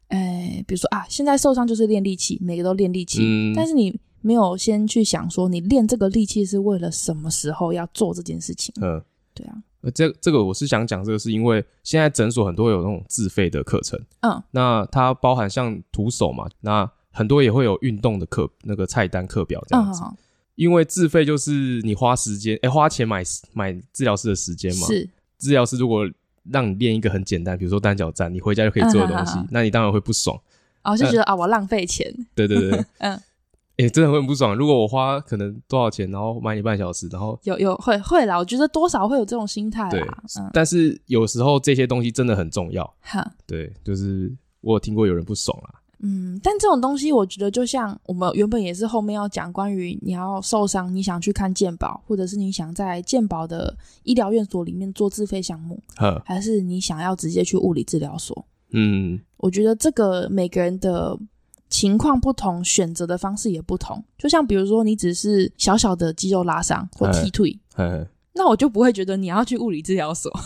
[0.08, 8.74] 呃，比如说啊，现在受伤就是练力气，每个都练力气，嗯，但是你没有先去想说，你练这个力气是为了什么时候要做这件事情？
[8.82, 9.00] 嗯，
[9.36, 9.56] 对啊。
[9.84, 20.02] 呃，这这个我是想讲，这个是因为现在诊所很多有那种自费的课程，嗯，那它包含像徒手嘛，那很多也会有运动的课，那个菜单课表这样子。
[20.04, 20.18] 嗯、
[20.56, 24.88] 因为自费就是你花时间，哎，花钱买买治疗师的时间嘛。
[24.88, 25.08] 是。
[25.38, 26.10] 治疗师如果
[26.50, 30.40] 让你练一个很简单，比如说单脚站，你回家就可以做的东西，嗯、那你当然会不爽。
[30.84, 32.10] 哦，就觉得啊，我浪费钱。
[32.34, 32.86] 对对对。
[33.00, 33.22] 嗯。
[33.78, 34.56] 哎、真的会很不爽。
[34.56, 39.90] 如果我花可能多少钱，然后买你半小时，然后有有会会啦，我觉得多少会有这种心态。
[39.90, 40.00] 对，
[40.40, 42.86] 嗯，但是有时候这些东西真的很重要。
[43.02, 44.32] 哈，对，就是
[44.62, 45.82] 我有听过有人不爽啦。
[46.04, 58.46] 嗯，但这种东西我觉得就像我们原本也是后面要讲关于你要受伤，你想去看健保，或者是你想在健保的医疗院所里面做自费项目，呵还是你想要直接去物理治疗所？
[58.74, 61.18] 嗯，我觉得这个每个人的。
[61.74, 64.04] 情况不同，选择的方式也不同。
[64.16, 67.60] 就像比如说，你只是小小的肌肉拉伤或踢腿，
[68.34, 70.32] 那我就不会觉得你要去物理治疗所。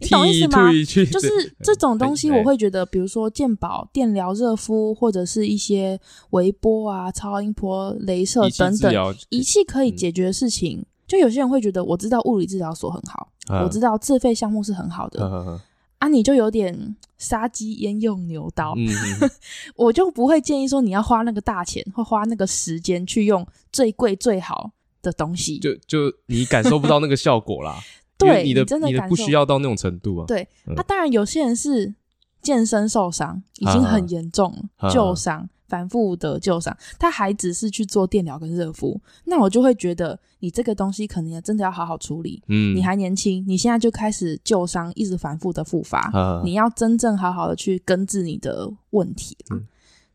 [0.00, 0.68] 你懂意思吗？
[1.06, 1.28] 就是
[1.62, 10.84] 这种东西，我会觉得，比如说健保、电疗、热敷，或者是一些微波啊、超音波、镭射等等仪器可以解决的事情。
[11.06, 13.28] 就有些人会觉得，我知道物理治疗所很好，
[13.64, 15.24] 我知道自费项目是很好的。
[15.24, 15.60] 啊，
[16.08, 18.88] 你就有点杀鸡焉用牛刀，嗯、
[19.76, 27.78] 我就不会建议说你要花那个大钱或花那个时间去用最贵最好的东西，就就你感受不到那个效果啦。
[28.16, 30.26] 对，你的你真的你的不需要到那种程度啊。
[30.26, 31.94] 对，那、嗯啊、当然有些人是
[32.42, 35.48] 健身受伤已经很严重了，旧伤。
[35.70, 42.42] 反复的旧伤，他还只是去做电疗跟热敷，那我就会觉得你这个东西可能也真的要好好处理。
[42.48, 49.36] 嗯，你还年轻，你现在就开始旧伤一直反复的复发，啊、你要真正好好的去根治你的问题。
[49.50, 49.64] 嗯，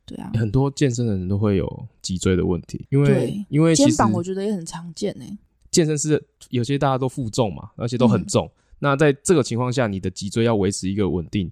[0.06, 5.26] 对啊，很多健身的人都会有脊椎的问题，因为因为肩膀我觉得也很常见呢。
[5.72, 11.50] 健身是有些大家都负重嘛，而且都很重，嗯、那在这个情况下，你的脊椎要维持一个稳定，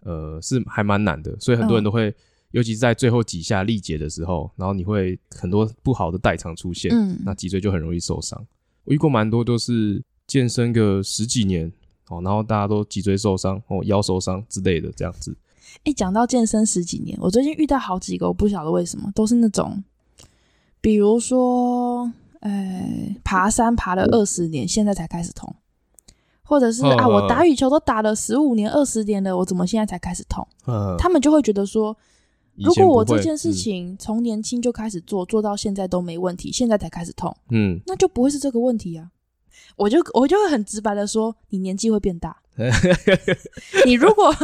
[0.00, 2.10] 呃，是还蛮难的，所以很多人都会。
[2.10, 2.14] 嗯
[2.56, 8.42] 尤其是在最后几下力竭的时候，然后你会很多不好的代偿出现，嗯，那脊椎就很容易受伤。
[8.84, 11.70] 我遇过蛮多都是健身个十几年
[12.08, 15.36] 哦，然后大家都脊椎受伤哦，腰受伤之类的这样子。
[15.84, 19.84] 哎，讲到健身十几年，我最近遇到好几个，我不晓得为什么都是那种，
[20.80, 25.54] 比如说，哎，爬山爬了二十年，现在才开始痛，
[26.42, 30.48] 或者是啊，啊，我打羽球都打了十五年、二十年了，我怎么现在才开始痛？
[30.66, 31.94] 嗯，他们就会觉得说。
[32.58, 39.10] 如果我这件事情从年轻就开始做，嗯、做到现在都没问题，现在才开始痛，嗯，那就不会是这个问题啊。
[39.76, 42.36] 我就我就会很直白的说，你年纪会变大。
[43.84, 44.34] 你如果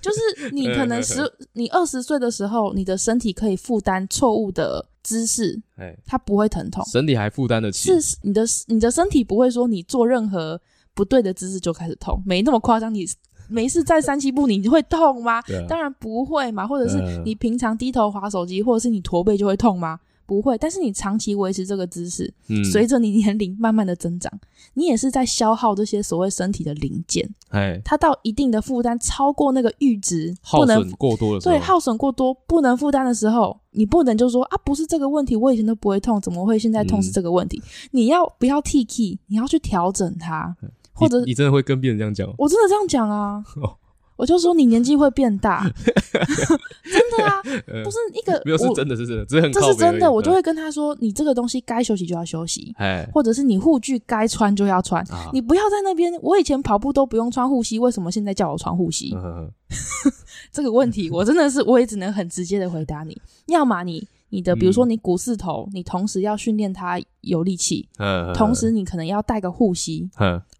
[0.00, 1.20] 就是你可能十
[1.54, 5.60] 你二十岁的时候，你的身体可以负担错误的姿势，
[6.04, 8.00] 它不会疼痛，身体还负担得起。
[8.00, 10.60] 是你的你的身体不会说你做任何
[10.94, 12.94] 不对的姿势就开始痛，没那么夸张。
[12.94, 13.04] 你。
[13.48, 15.42] 没事，站三七步你会痛吗？
[15.68, 16.66] 当然不会嘛。
[16.66, 19.98] 或者是你平常低头滑手机，或者是你驼背就会痛吗？
[20.26, 20.58] 不会。
[20.58, 24.32] 但是你长期维持这个姿势，嗯、随着你年龄慢慢的增长，
[24.74, 27.28] 你也是在消耗这些所谓身体的零件。
[27.50, 37.58] 哎，它到一定的负担超过那个阈值，不能耗损过多的时候，对，耗损过多不能负担的时候，你不能就说啊，不是这个问题，我以前都不会痛，怎么会现在痛是这个问题？
[37.58, 39.16] 嗯、你要不要替 key？
[39.28, 40.56] 你要去调整它。
[40.96, 42.26] 或者你，你真的会跟别人这样讲？
[42.38, 43.44] 我真的这样讲啊！
[44.16, 47.42] 我就说你年纪会变大， 真的啊，
[47.84, 50.10] 不是一个没有是真的，是真的，这是真的。
[50.10, 52.74] 我就会跟他说，你这个东西该休息就要休息，
[53.12, 55.04] 或者是你护具该穿就要穿，
[55.34, 56.10] 你不要在那边。
[56.22, 59.14] 我以前跑步都不用穿护膝，为什么现在叫我穿护膝？
[60.50, 64.08] 这个问题我真的是我也只能很直接的回答你，要么你。
[64.36, 67.88] 你的比如说你股四头，你同时要训练它有力气，
[68.34, 70.06] 同时你可能要带个护膝，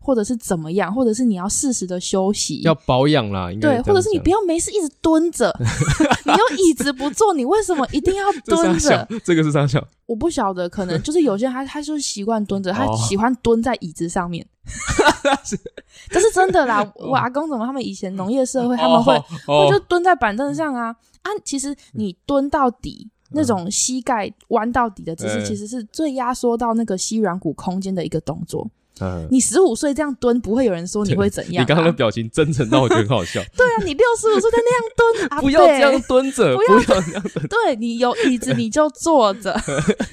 [0.01, 5.55] 或者是怎么样，或者是你要适时的休息，要保养啦，应该对，或者是你不要没事一直蹲着，
[6.25, 9.07] 你用椅子不坐，你为什么一定要蹲着？
[9.23, 9.87] 这个是啥想？
[10.07, 14.47] 我不晓得，可能就是有些人他他就是习惯蹲着，他喜欢蹲在椅子上面，
[16.09, 16.91] 这是真的啦。
[16.95, 19.15] 我阿公怎么他们以前农业社会他们会
[19.47, 23.11] 会就蹲在板凳上啊啊，其实你蹲到底。
[23.37, 28.69] 那种膝盖弯到底的姿势，其实是最压缩到那个膝软骨空间的一个动作。
[28.99, 31.63] 嗯，你十五岁这样蹲，不会有人说你会怎样。
[31.63, 33.43] 你刚刚的表情真诚到我觉得很好笑。
[33.55, 37.45] 对啊，你六十五岁在那样蹲， 不要这样蹲着，不要这样蹲。
[37.47, 39.55] 对，你有椅子你就坐着，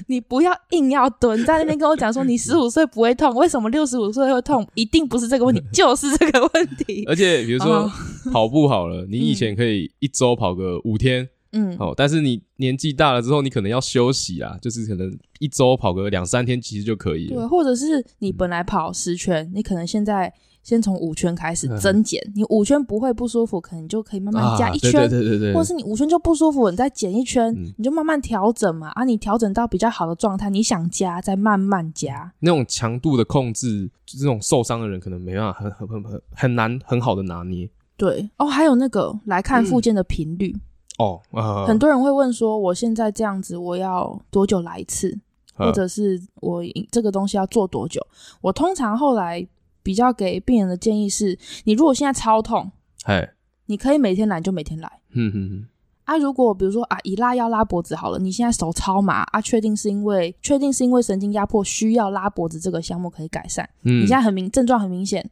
[0.08, 4.68] 你不要硬要蹲在那边跟我讲说你十五岁不会痛，为什么六十五岁会痛？
[4.74, 7.06] 一定不是这个问题，就是这个问题。
[7.08, 7.90] 而且比如说
[8.30, 11.26] 跑步好了，你以前可以一周跑个五天。
[11.54, 17.36] 嗯，哦，但是你年纪大了之后，你可能要休息啊，就是可能一周跑个两三天，其实就可以了。
[17.36, 20.32] 对，或者是你本来跑十圈，嗯、你可能现在
[20.64, 22.20] 先从五圈开始增减。
[22.26, 24.90] 嗯、你五圈不会不舒服，可能就可以慢慢加一圈。
[25.00, 25.54] 啊、对，对对对对。
[25.54, 28.88] 或者是你五圈就不舒服，你再减一圈，嗯、你就慢慢调整嘛。
[28.90, 32.32] 啊，你调整到比较好的状态，你想加再慢慢加。
[32.40, 37.70] 那种强度的控制，就这种受伤的人可能没办法很很很很很难很好的拿捏。
[37.96, 40.52] 对哦，还有那个来看附件的频率。
[40.52, 40.60] 嗯
[40.98, 45.18] 哦，呃、很多人会问说，我现在这样子，我要多久来一次？
[45.56, 48.04] 或者是我这个东西要做多久？
[48.40, 49.46] 我通常后来
[49.84, 52.72] 比较给病人的建议是：你如果现在超痛，
[53.04, 53.28] 嘿
[53.66, 55.00] 你可以每天来就每天来。
[55.12, 55.68] 嗯哼哼。
[56.04, 63.68] 啊，如果比如说啊，一拉腰拉脖子好了，你现在手超麻啊，确定是因为确定是因为神经压迫需要拉脖子这个项目可以改善。
[63.84, 65.30] 嗯，你现在很明症状很明显，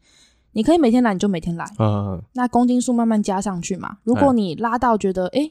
[0.53, 1.65] 你可以每天来你就每天来。
[1.79, 3.99] 嗯，那公斤数慢慢加上去嘛。
[4.05, 5.51] 如果你拉到觉得哎，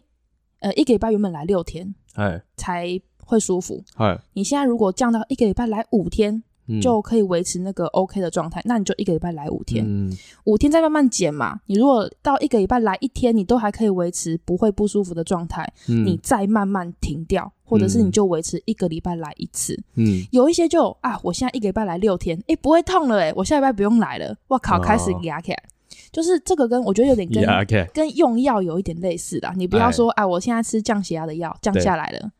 [0.60, 3.84] 呃，一个礼拜原本来六天，哎，才会舒服。
[3.96, 6.44] 哎，你现在如果降到一个礼拜来五天。
[6.80, 11.60] 就可以维持那个 OK 的状态，那你就一个礼拜来五天，嗯、五天再慢慢减嘛。
[11.66, 19.78] 你如果到一个礼拜来一天，你都还可以维持不会不舒服的状态，嗯、你再慢慢停掉，或者是你就维持一个礼拜来一次。
[19.96, 24.36] 嗯，有一些就啊，我现在一个礼拜来六天，诶、欸，不会痛了诶，我下礼拜不用来了。
[24.50, 25.64] 哇靠，开始压起来，
[26.12, 29.52] 就是这个跟我觉得有点跟跟用药有一点类似的。
[29.56, 32.32] 你不要说啊，我现在吃降血压的药降下来了。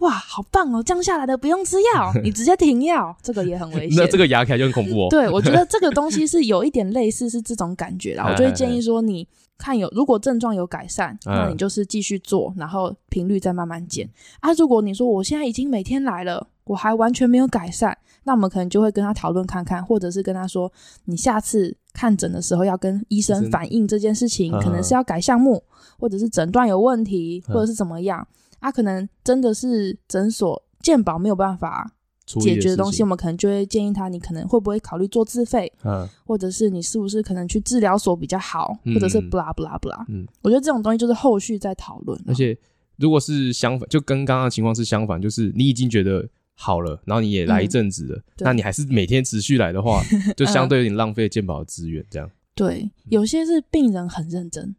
[0.00, 0.82] 哇，好棒哦！
[0.82, 4.04] 降下来的不用吃药， 你直接停药，这个也很危险。
[4.04, 5.06] 那这个牙起来就很恐怖哦。
[5.08, 8.28] 对，我觉得 这个东西是有一点类似，是这种感觉啦。
[8.30, 14.08] 我就会建议说，你看有如果症状有改善，那你就是继续做，然后频率再慢慢减。
[14.40, 20.70] 啊，如果你说我现在已经每天来了，我还完全没有改善，那我们可能就会跟他讨论看看，或者是跟他说，
[21.06, 25.62] 你下次看诊的时候要跟医生反映这件事情，可能是要改项目，
[25.98, 28.28] 或者是诊断有问题，或者是怎么样。
[28.45, 31.92] 他、啊、可能真的是诊所健保没有办法
[32.26, 42.20] 解决的东西，我们可能就会建议他，你可能会不会考虑做自费，嗯，或者是你是不是可能去治疗所比较好，嗯、或者是 blah blah blah，嗯，我觉得这种东西就是后续再讨论。
[42.26, 42.56] 而且
[42.96, 50.02] 如果是相反，就跟刚刚的情况是相反，就是你已经觉得好了，然后你也来一阵子了，嗯、那你还是每天持续来的话，
[50.36, 52.28] 就相对有点浪费健保的资源，这样。
[52.56, 54.74] 对，有些是病人很认真，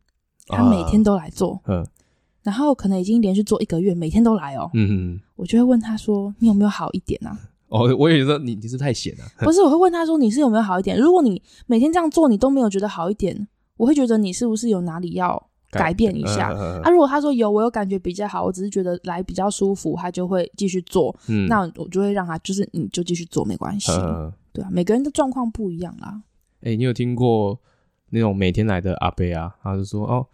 [0.48, 1.86] 他每天都来做，嗯。
[2.48, 4.72] 然后可能已经连续做一个月，每天都来哦。
[4.74, 9.26] 嗯哼，我就会问他说：“你有没有好一点啊？” 哦，我也觉得你你是太闲了。
[9.40, 16.54] 不是，我会问他说：“你是有没有好一点？”如果你每天这样做，你都没有觉得好一点，我会觉得你是不是有哪里要改变一下？
[16.54, 21.14] 呃、啊，如果他说有，我有感觉比较好，我只是觉得来比较舒服，他就会继续做。
[21.28, 23.92] 嗯，那我就会让他就是你就继续做没关系。
[23.92, 26.22] 呃、对啊，每个人的状况不一样啦。
[26.62, 27.60] 哎、欸，你有听过
[28.12, 29.54] 那种每天来的阿伯啊？
[29.62, 30.26] 他就说哦。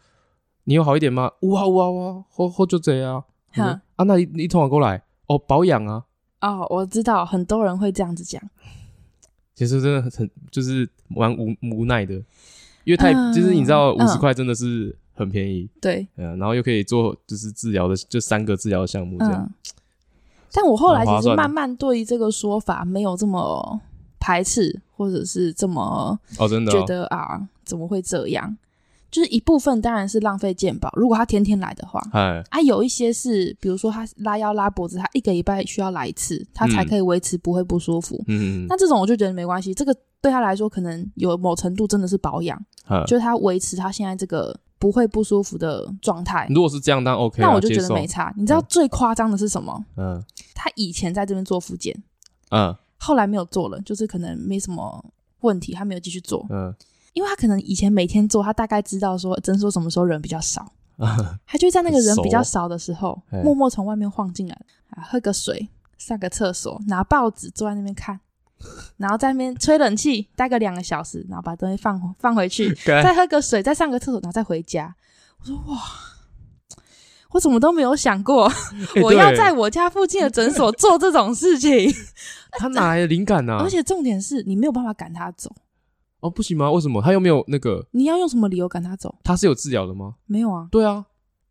[0.66, 1.32] 你有好一点吗？
[1.42, 3.24] 哇哇哇，好好就这样。
[3.52, 6.04] 哈啊，那你你通常过来哦，保养啊。
[6.42, 8.42] 哦，我知道很多人会这样子讲。
[9.56, 12.16] 其实真的很就是蛮无无奈的，
[12.84, 15.70] 因为太、就是你知道五十块真的是很便宜。
[15.80, 19.48] 对，嗯，然后又可以做就是治疗的就三个治疗项目这样、
[20.52, 23.80] 但我后来其实慢慢对这个说法没有这么
[24.20, 28.58] 排斥，或者是这么哦真的觉得啊怎么会这样？
[29.14, 38.20] 就是一部分当然是浪费健保，如果他天天来的话，哎，啊有一些是，比如说他拉腰拉脖子，他一个礼拜需要来一次，他才可以维持不会不舒服。
[38.26, 42.60] 嗯，那这种我就觉得没关系，这个对他来说可能有某程度真的是保养，
[43.06, 46.48] 就是他维持他现在这个不会不舒服的状态。
[46.50, 48.34] 如果是这样，当 OK，那我就觉得没差。
[48.36, 49.86] 你知道最夸张的是什么？
[49.96, 50.20] 嗯，
[50.56, 51.96] 他以前在这边做复健，
[52.50, 55.06] 嗯，后来没有做了，就是可能没什么
[55.42, 56.74] 问题，他没有继续做，嗯。
[57.14, 60.72] 因为他可能以前每天做，他大概知道说诊所什么时候人比较少，
[61.46, 68.20] 他就在那个人比较少的时候，默默从外面晃进来，啊，喝个水，上个厕所，拿报纸坐在那边看，
[68.98, 74.96] 然后在那边吹冷气，待个两个小时，然后把东西放放回去，再喝个水，再上个厕所，然后再回家。
[75.40, 75.78] 我说哇，
[77.32, 78.52] 我怎么都没有想过，
[79.04, 81.94] 我要在我家附近的诊所做这种事情。
[82.58, 83.58] 他哪来的灵感呢？
[83.60, 85.54] 而且重点是你没有办法赶他走。
[86.24, 86.72] 哦，不行吗？
[86.72, 87.02] 为什么？
[87.02, 87.86] 他又没有那个？
[87.92, 89.14] 你要用什么理由赶他走？
[89.24, 90.16] 他是有治疗的吗？
[90.26, 90.68] 没有啊。
[90.72, 91.06] 对啊，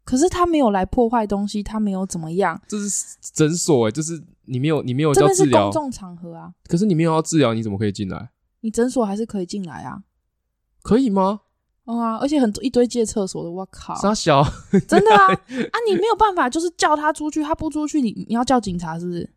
[0.05, 2.61] 可是他没有来破坏东西，他没有怎么样。
[2.67, 5.29] 这是诊所哎、欸，就是你没有，你没有要治疗。
[5.29, 6.53] 这边是公众场合啊。
[6.67, 8.31] 可是你没有要治疗，你怎么可以进来？
[8.63, 10.03] 你诊所还是可以进来啊？
[10.83, 11.43] 可以吗？
[11.85, 13.93] 哦啊，而且很多一堆借厕所的，我靠！
[13.97, 14.43] 傻小，
[14.87, 15.77] 真的啊 啊！
[15.89, 19.29] 你没有办法，就是叫他出去，他不出去，你你要叫警察是不是？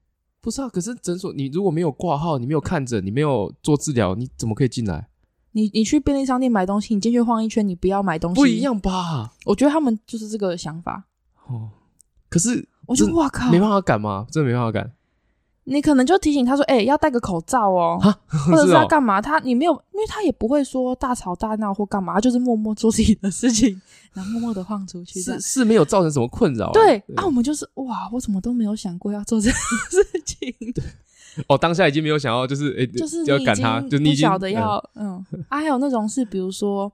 [0.41, 5.07] 不是啊，可是诊所你如果没有挂号，你没有看诊，你没有做治疗，你怎么可以进来？
[5.55, 9.31] 你你去便利商店买东西，你进去晃一圈，你不要买东西，不一样吧？
[9.45, 11.05] 我觉得他们就是这个想法。
[11.47, 11.69] 哦，
[12.29, 14.27] 可是我就哇靠，没办法赶吗？
[14.29, 14.91] 真的没办法赶。
[15.67, 17.97] 你可能就提醒他说：“哎、欸，要戴个口罩哦。
[17.99, 18.11] 蛤”
[18.51, 19.21] 或者 是要干嘛？
[19.21, 23.81] 他你没有，因为他也不会说大吵大闹或干嘛，他就是默默做自己的事情，
[24.13, 25.21] 然后默默的晃出去。
[25.21, 26.71] 是是没有造成什么困扰、啊。
[26.73, 29.57] 对，对啊，我们就是哇，我怎么都没有想过要做这种
[29.89, 30.53] 事情。
[30.73, 30.83] 对。
[31.47, 36.91] 哦，当下已经没有想要，就是诶，就是要赶他，就你不晓得要，嗯，啊，还有那种是，比如说，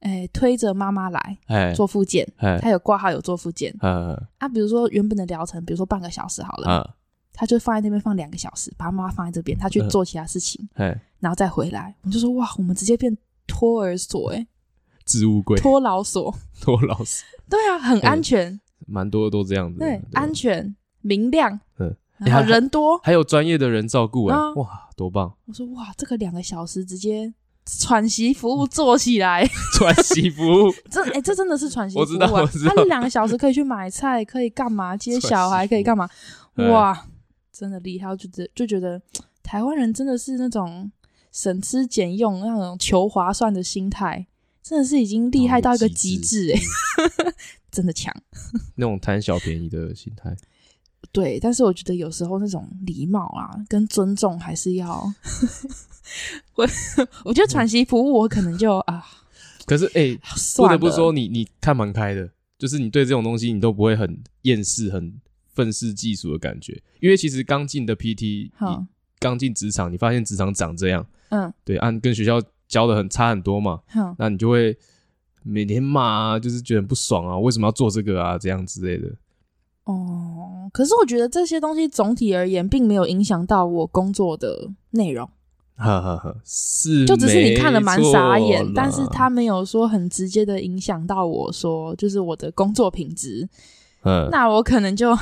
[0.00, 1.38] 哎，推着妈妈来
[1.74, 2.26] 做复健，
[2.60, 6.94] 他有挂号有做复健，啊，比如说原本的疗程，比如说半个小时好了，
[7.32, 10.68] 他就放在那边放两个小时，把妈妈放在这边，他去做其他事情，
[11.20, 13.16] 然后再回来，我们就说哇，我们直接变
[13.46, 14.46] 托儿所，哎，
[15.04, 25.34] 置物柜，托老所， 托老所，对啊，很安全，蛮多都这样子，对，安全明亮，嗯，然后人多，还有专业的人照顾，哎，哇，多棒！
[25.46, 27.32] 我说哇，这个两个小时直接。
[27.66, 29.42] 喘息服务做起来，
[29.72, 32.04] 喘息服务， 这哎、欸，这真的是喘息服务、啊。
[32.04, 32.74] 我知道，我知道。
[32.76, 34.94] 他两个小时可以去买菜，可以干嘛？
[34.94, 36.06] 接小孩可以干嘛？
[36.68, 37.06] 哇，
[37.50, 38.06] 真的厉害！
[38.10, 39.00] 我觉就觉得
[39.42, 40.92] 台湾人真的是那种
[41.32, 44.26] 省吃俭用、那种求划算的心态，
[44.62, 46.60] 真的是已经厉害到一个极致哎，
[47.72, 48.14] 真的强。
[48.74, 50.36] 那种贪小便宜的心态。
[51.12, 55.12] 对，但是我觉得有时候那种礼貌啊，跟尊重还是要。
[56.54, 56.66] 我
[57.24, 59.02] 我觉得喘息服务我可能就啊，
[59.66, 60.20] 可是哎，欸、
[60.56, 62.28] 不得不说你你看蛮开的，
[62.58, 65.14] 就是你对这种东西你都不会很厌世、很
[65.54, 68.86] 愤世嫉俗的感觉，因为其实刚进的 PT，你
[69.18, 74.76] 刚进职场，你发现职场长这样，嗯，对，按跟学校教的很差很多嘛，嗯，那你就会
[75.42, 79.10] 每天骂啊，就是觉得很不爽啊，为什么要做这个啊，这样之类的。
[79.84, 85.28] 哦，可是我觉得这些东西总体而言，并没有影响到我工作的内容。
[85.76, 93.48] 哈哈哈，是，就只是你看了蛮傻眼，但是他没有说很直接的影响到我说，就是我的工作品质。
[94.04, 95.16] 嗯，那我可能就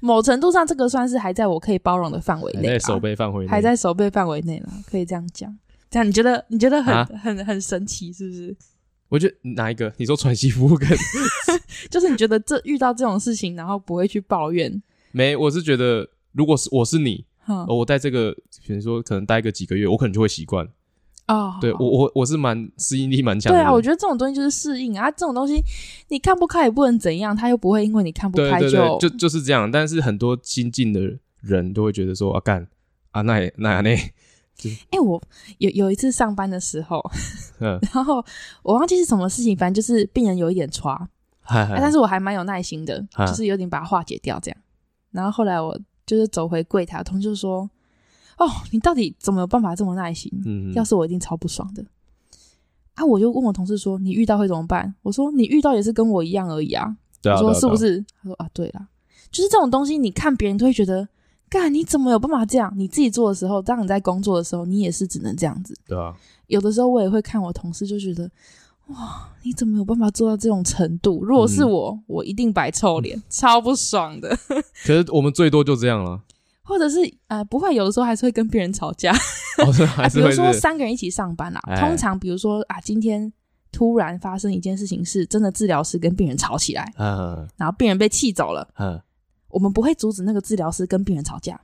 [0.00, 5.56] 某程度上，这个算是还在我可以包容的范围内，在守备范围内，还在守备范围内了，可以这样讲。
[5.88, 8.56] 这样你觉得你觉得很、啊、很很神奇是不是？
[9.08, 9.92] 我觉得哪一个？
[9.96, 10.88] 你说喘息服务跟，
[11.90, 14.82] 就是你觉得这遇到这种事情，然后不会去抱怨？
[15.12, 17.24] 没，我是觉得，如果是我是你。
[17.46, 18.34] 哦，我带这个，
[18.66, 20.66] 比如说可能待个几个月，我可能就会习惯。
[21.28, 23.58] 哦，对我我我是蛮适应力蛮强的。
[23.58, 25.62] 对啊，我觉得这种东西就是适应啊，这种东西
[26.08, 29.70] 你看不开也不能怎样，他又不会因为你看不开就就就是这样。
[29.70, 32.66] 但是很多新进的人都会觉得说啊干
[33.10, 33.94] 啊那也那那，
[34.62, 35.20] 哎、欸，我
[35.58, 37.02] 有有一次上班的时候，
[37.60, 38.24] 嗯，然后
[38.62, 40.96] 我忘记是什么事情，反正就是病人有一点剉，
[41.40, 44.60] 嗨嗨，但是我还蛮有耐心的，就是有点把它化解掉这样。
[45.10, 45.78] 然后后来我。
[46.06, 47.62] 就是走回柜台，同事就说
[48.36, 50.30] ：“哦，你到底怎么有办法这么耐心？
[50.44, 51.82] 嗯，要是我一定超不爽的。”
[52.92, 56.94] 啊，我就问我同事说：“你遇到会怎么办？”我说：“你遇到也是跟我一样而已啊。”
[57.24, 58.86] 我说：“是不是？”他说：“啊，对啦，
[59.30, 61.08] 就是这种东西，你看别人都会觉得，
[61.54, 62.72] 干你怎么有办法这样？
[62.76, 66.12] 你自己做的时候，当你在工作的时候，你也是只能这样子。”对啊，
[66.48, 68.28] 有的时候我也会看我同事，就觉得。
[68.88, 71.24] 哇，你怎么有办法做到这种程度？
[71.24, 74.28] 如果是我，嗯、我一定摆臭脸，超不爽的。
[74.84, 76.20] 可是我们最多就这样了，
[76.62, 76.98] 或者是
[77.28, 79.10] 呃，不会，有的时候还是会跟别人吵架。
[79.64, 83.32] 哦、还是会是、啊、比如说三个人一起上班啦，哎、通常比如说啊，今天
[83.72, 89.00] 突然发生一件事情，是真的治疗师跟病人吵起来，嗯、然后病人被气走了，嗯、
[89.54, 91.58] 我们不会阻止那个治疗师跟病人吵架。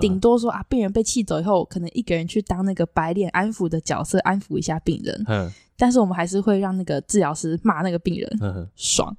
[0.00, 5.24] 顶多说啊，病人被气走以后，可能一个人去当那个白脸安抚的角色，安抚一下病人。
[5.28, 9.14] 嗯，但是我们还是会让那个治疗师骂那个病人，嗯、爽，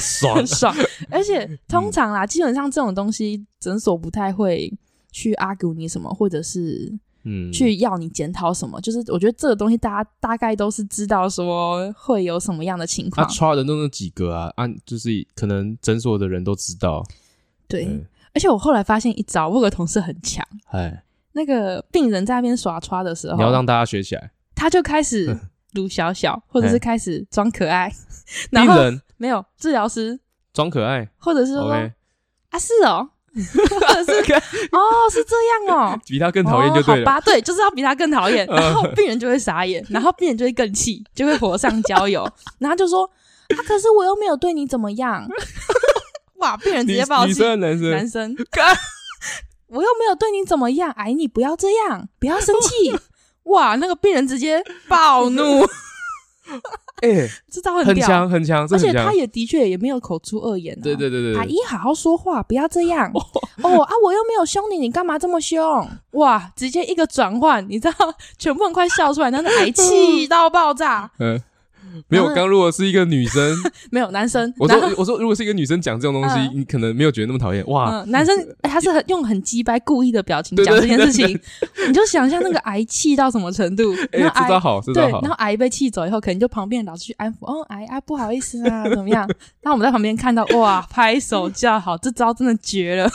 [0.00, 0.74] 爽爽。
[1.08, 4.72] 而且通常啦，嗯、基本上这种东西，诊所不太会
[5.12, 6.92] 去 argue 你什么，或者是
[7.24, 8.80] 嗯，去要你检讨什么。
[8.80, 13.26] 就是我觉得这个东西，大家大概都是知道说会有什么样的情况。
[13.26, 17.04] 他抓的都那几个啊，按就是可能诊所的人都知道。
[17.68, 18.04] 对，嗯、
[18.34, 20.46] 而且我后来发现一招，我有个同事很强。
[20.66, 21.02] 哎，
[21.32, 25.38] 那个病人在那边耍耍的时候，你要让大家学起来，他就开始
[25.72, 27.88] 鲁小小，或者是开始装可爱。
[27.88, 27.94] 嘿
[28.50, 30.18] 然后病人没有治疗师
[30.52, 31.92] 装可爱，或者是说 Okay
[32.50, 33.58] 啊是哦，是
[34.72, 35.36] 哦是这
[35.70, 37.04] 样哦，比他更讨厌就对了、哦。
[37.06, 42.28] 好吧，对，就是要比他更讨厌，然后病人就会傻眼，然后病人就会更气，就会火上浇油，
[42.58, 45.26] 然后就说啊，可是我又没有对你怎么样。
[46.40, 46.56] 哇！
[46.56, 48.36] 病人直接暴气，男生男生，
[49.68, 52.98] 我又没有对你怎么样，哎，你不要这样，不要生气。
[53.44, 53.76] 哇！
[53.76, 55.64] 那个病人直接暴怒，
[57.02, 60.78] 哎，这招很强很强，而且他也的确也没有口出恶言。
[60.80, 63.10] 对对对对，阿姨好好说话，不要这样。
[63.62, 65.88] 哦啊，我又没有凶你，你干嘛这么凶？
[66.12, 66.50] 哇！
[66.54, 71.10] 直接一个转换，你知道，全部人快笑出来，那是哎， 气到爆炸。
[71.18, 71.40] 嗯。
[72.08, 73.56] 没有，刚如果是一个女生，
[73.90, 74.52] 没有男生。
[74.58, 78.04] 我说我说，如果是一个女生讲这种东西，你可能没有觉得那么讨厌哇。
[78.08, 81.38] 男生 他是很用很鸡掰故意的表情讲这件事情，
[81.86, 83.94] 你就想象那个癌气到什么程度。
[84.12, 85.20] 哎，知道好，知道好。
[85.20, 89.28] 然后癌被气走以后，可能就旁边老师去安抚，哦，癌啊，不好意思啊，怎么样？
[89.62, 93.10] 那我们在旁边看到哇，拍手叫好，这招真的绝了。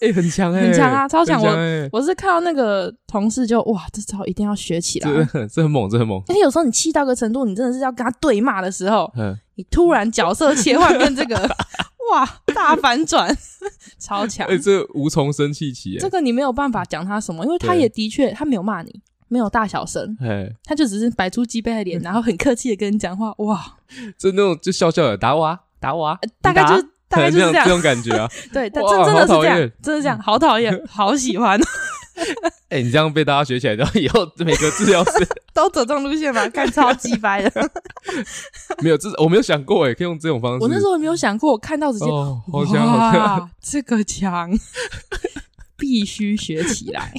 [0.00, 1.40] 哎，很强哎，很强啊，超强！
[1.42, 6.22] 我欸、我是看到那个同事就哇，这招一定要学起来，这 这很猛，这很猛。
[6.28, 11.34] 因为有时候你气到个程度，你真的是要跟他对骂的时候，嗯，你突然角色切换变这个，
[12.12, 13.34] 哇，大反转，
[13.98, 14.46] 超强！
[14.48, 23.76] 哎，这无从生气起，这个你没有办法讲他什么，因为他也的确他没有骂你，没有大小声，哎，他就只是摆出鸡背的脸， 然后很客气的跟你讲话，哇，
[24.18, 26.86] 就那种就笑笑的打我啊，打我啊，大概就是。
[27.08, 31.60] 大概就是这样，这种感觉啊， 对，但真真的是这样，真的这样，好讨厌，好喜欢。
[32.70, 37.70] 哎，你这样被大家学起来，然后以后每个治疗师 都走这种路线嘛，看超鸡掰的。
[38.82, 40.62] 没有，这我没有想过，哎，可以用这种方式。
[40.62, 44.50] 我那时候也没有想过，我看到直接，好强，好强，这个强，
[45.76, 47.12] 必须学起来。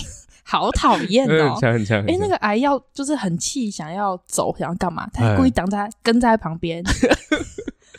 [0.43, 1.99] 好讨厌哦，很强很强。
[2.07, 5.07] 哎，那个癌要就是很气，想要走，想要干嘛？
[5.13, 6.83] 他故意挡在，跟在旁边。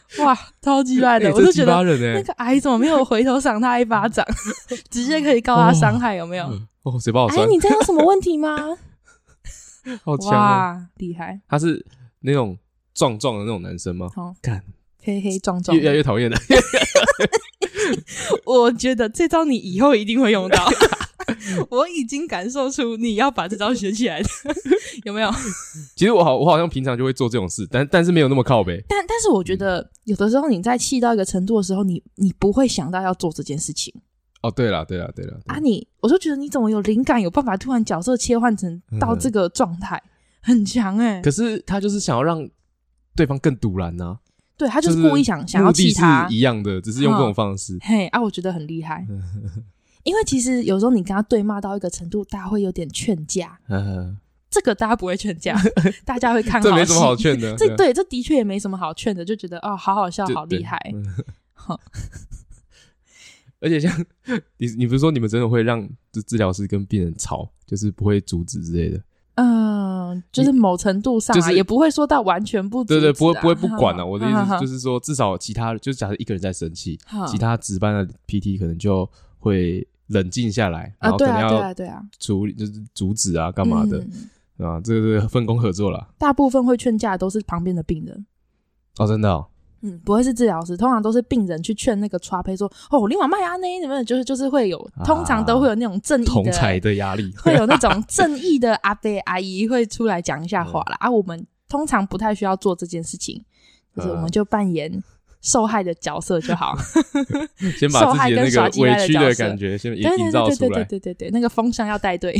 [0.24, 1.28] 哇，超级烂的！
[1.28, 4.24] 欸、我就觉得那个癌怎么没有回头赏他一巴掌，
[4.90, 6.46] 直接可以告他伤害，有没有？
[6.84, 7.28] 哦，谁把我？
[7.28, 8.56] 哎，你这有什么问题吗？
[10.04, 10.86] 好强啊！
[10.96, 11.40] 厉害！
[11.48, 11.84] 他是
[12.20, 12.59] 那种
[12.94, 14.09] 壮壮的那种男生吗？
[14.14, 14.62] 好干，
[15.02, 16.36] 黑黑壮壮，越来越讨厌了。
[18.44, 20.68] 我觉得这招你以后一定会用到。
[21.70, 24.29] 我已经感受出你要把这招学起来的，
[25.05, 25.31] 有没有？
[25.97, 28.83] 其实我好，我好像平常就会做这种事，但但是没有那么靠呗。
[28.89, 33.93] 但但是我觉得有的时候你在气到一个程度的时候，你你不会想到要做这件事情。
[34.41, 35.39] 哦，对了，对了，对了。
[35.47, 40.11] 啊，你我就觉得你怎么有灵感，有办法突然角色切换成到这个状态，嗯、
[40.43, 41.22] 很强哎、欸。
[41.22, 42.49] 可是他就是想要让
[43.16, 44.18] 对方更赌烂呐。
[44.57, 47.76] 对，他就是故意想想要气他一样的，只是用这种方式。
[47.81, 49.07] 嘿啊，我觉得很厉害。
[50.05, 53.59] 因为其实有时候你跟他对骂到一个程度，大家会有点劝架。
[54.51, 55.55] 这个大家不会劝架，
[56.07, 56.70] 大家会看好戏。
[56.70, 57.55] 这没什么好劝的。
[57.59, 60.80] 这对，这的确也没什么好劝的，就觉得哦，好好笑，好厉害。
[61.53, 61.78] 好。
[63.61, 63.92] 而且像
[64.57, 69.03] 你，你不是说你们真的会让治治疗师跟病人吵，就是不会阻止之类的？
[69.34, 73.01] 嗯，就是某程度上啊，也不会说到完全不阻止。
[73.01, 74.05] 对对，不会不会不管啊。
[74.05, 79.09] 我的意思就是说，至少其他就是假设一个人在生气，其他值班的 PT 可能就
[79.49, 79.88] 会。
[80.11, 81.74] 冷静下来，然后可能要
[82.18, 84.03] 处理，就是阻止啊，干嘛的
[84.57, 84.80] 啊？
[84.80, 86.09] 这个是分工合作了。
[86.16, 88.24] 大部分会劝架的都是旁边的病人
[88.96, 89.44] 哦，真的，
[89.82, 100.96] 嗯，不会是治疗师，通常都是病人去劝那个刷胚说：“哦，另外卖阿内，你们就是就是会有，通常都会有那种正义的同才的压力， 会有那种正义的阿伯阿姨会出来讲一下话啦。
[101.05, 103.44] 啊，我们通常不太需要做这件事情，
[103.94, 105.05] 就是我们就扮演。
[105.41, 106.76] 受害的角色就好，
[107.78, 110.68] 先把自己的那个委屈的感觉先营造出来。
[110.68, 112.36] 对对对对对对对，那个风向要带对，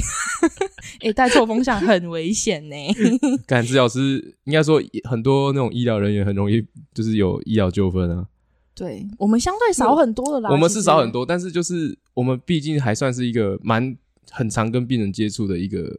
[1.01, 2.76] 哎，带错风向很危险呢。
[3.46, 8.26] 感治疗师应该说很多那种医疗人员很容易就是有医疗纠纷啊。
[8.74, 10.51] 对，我们相对少很多的啦。
[10.51, 13.96] 我们是少很多，但是就是我们毕竟还算是一个蛮
[14.30, 15.92] 很常跟病人接触的一个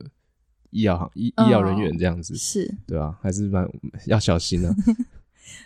[0.70, 3.18] 医疗行医医疗人员这样子，是对吧？
[3.22, 3.68] 还是蛮
[4.06, 4.74] 要小心的。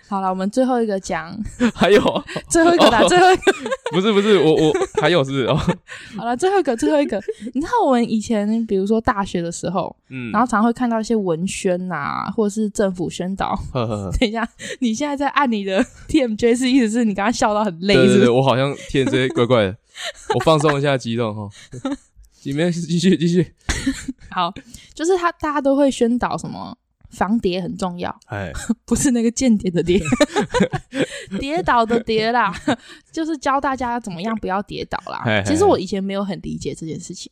[0.08, 1.36] 好了，我们最后一个讲，
[1.74, 3.54] 还有最后一个啦，最后一个
[3.92, 5.56] 不是不是我我还有是哦。
[6.16, 7.20] 好了，最后一个最后一个，
[7.54, 13.58] 你知道我们以前比如说大学的时候，嗯，然后常会看到一些文宣呐，或者是政府宣导。
[14.20, 14.48] 等一下，
[14.80, 18.14] 你现在在按你的 TMJ 是意思是你刚刚笑到很累是不是？
[18.14, 19.76] 对对对，我好像 TMJ 怪怪的，
[20.36, 21.50] 我放松一下激动哈。
[22.44, 23.54] 里面继续继续。
[24.30, 24.54] 好，
[24.94, 26.78] 就是他大家都会宣导什么？
[27.14, 28.52] 防跌很重要，哎，
[28.86, 30.02] 不是那个间谍的跌，
[31.40, 32.54] 跌倒的跌啦，
[33.12, 35.44] 就是教大家怎么样不要跌倒啦。
[35.44, 37.32] 其实我以前没有很理解这件事情，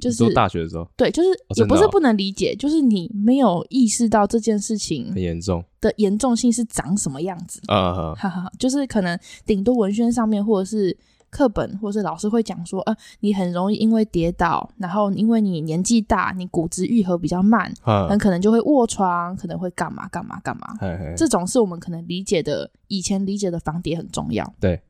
[0.00, 5.64] 就是大学的时候，对，就是也不是不能理解，就是你没有意识到这件事情很严重。
[5.80, 7.60] 的严重性是长什么样子。
[7.66, 10.96] 啊，哈哈，就是可能顶多文宣上面或者是。
[11.30, 17.72] 课本或是老师会讲说，呃，你很容易因为跌倒，然后因为你年纪大，你骨质愈合比较慢，
[18.08, 20.76] 很可能就会卧床，可能会干嘛干嘛干嘛。
[20.80, 24.54] 嘿嘿，这种是我们可能理解的，以前理解的防跌很重要。
[24.58, 24.82] 对，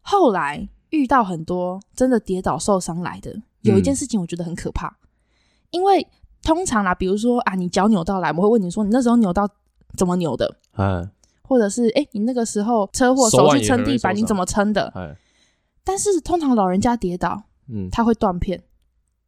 [0.00, 4.96] 后来遇到很多真的跌倒受伤来的，有一件事情我觉得很可怕，嗯、
[5.70, 6.06] 因为
[6.42, 9.48] 通常啦，比如说啊，你脚扭到来，我会问你说，你那时候扭到
[9.96, 10.56] 怎么扭的？
[10.76, 11.10] 嗯、
[11.42, 15.16] 或者是哎、欸，你那个时候车祸手去撑地板，你怎么撑的？
[15.84, 18.62] 但是通常老人家跌倒，嗯，他会断片。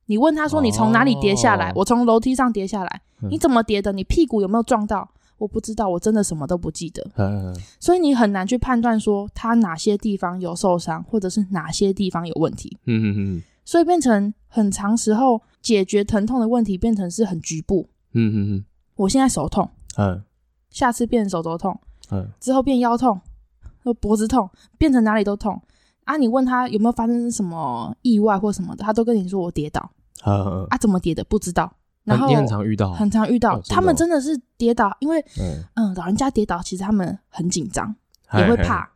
[0.07, 3.03] 你问他说：“你从哪里跌下来？”哦、我从楼梯上跌下来。
[3.23, 3.93] 嗯、你怎么跌的？
[3.93, 5.11] 你屁股有没有撞到？
[5.37, 7.05] 我不知道，我真的什么都不记得。
[7.17, 12.79] 嗯、所以你很难去判断说他哪些地方有受伤，或者是哪些地方有问题。
[12.87, 13.43] 嗯嗯嗯。
[13.65, 17.89] 所以变成很长时候解决疼痛的问题变成是很局部。
[18.13, 18.65] 嗯嗯嗯。
[18.95, 20.23] 我现在手痛，嗯，
[20.71, 21.79] 下次变手肘痛，
[22.13, 23.21] 嗯，之后变腰痛，
[23.83, 24.49] 或脖子痛，
[24.79, 25.61] 变成哪里都痛。
[26.07, 29.91] 啊，你问他有没有发生什么意外或什么的，他都跟你说我跌倒。
[30.23, 31.71] 啊啊，怎么跌的不知道。
[32.05, 37.95] 然后你很常遇到，很常遇到，哦、他们真的是跌倒，因为嗯嗯，老人家跌倒，其实他们很紧张，
[38.35, 38.89] 也会怕。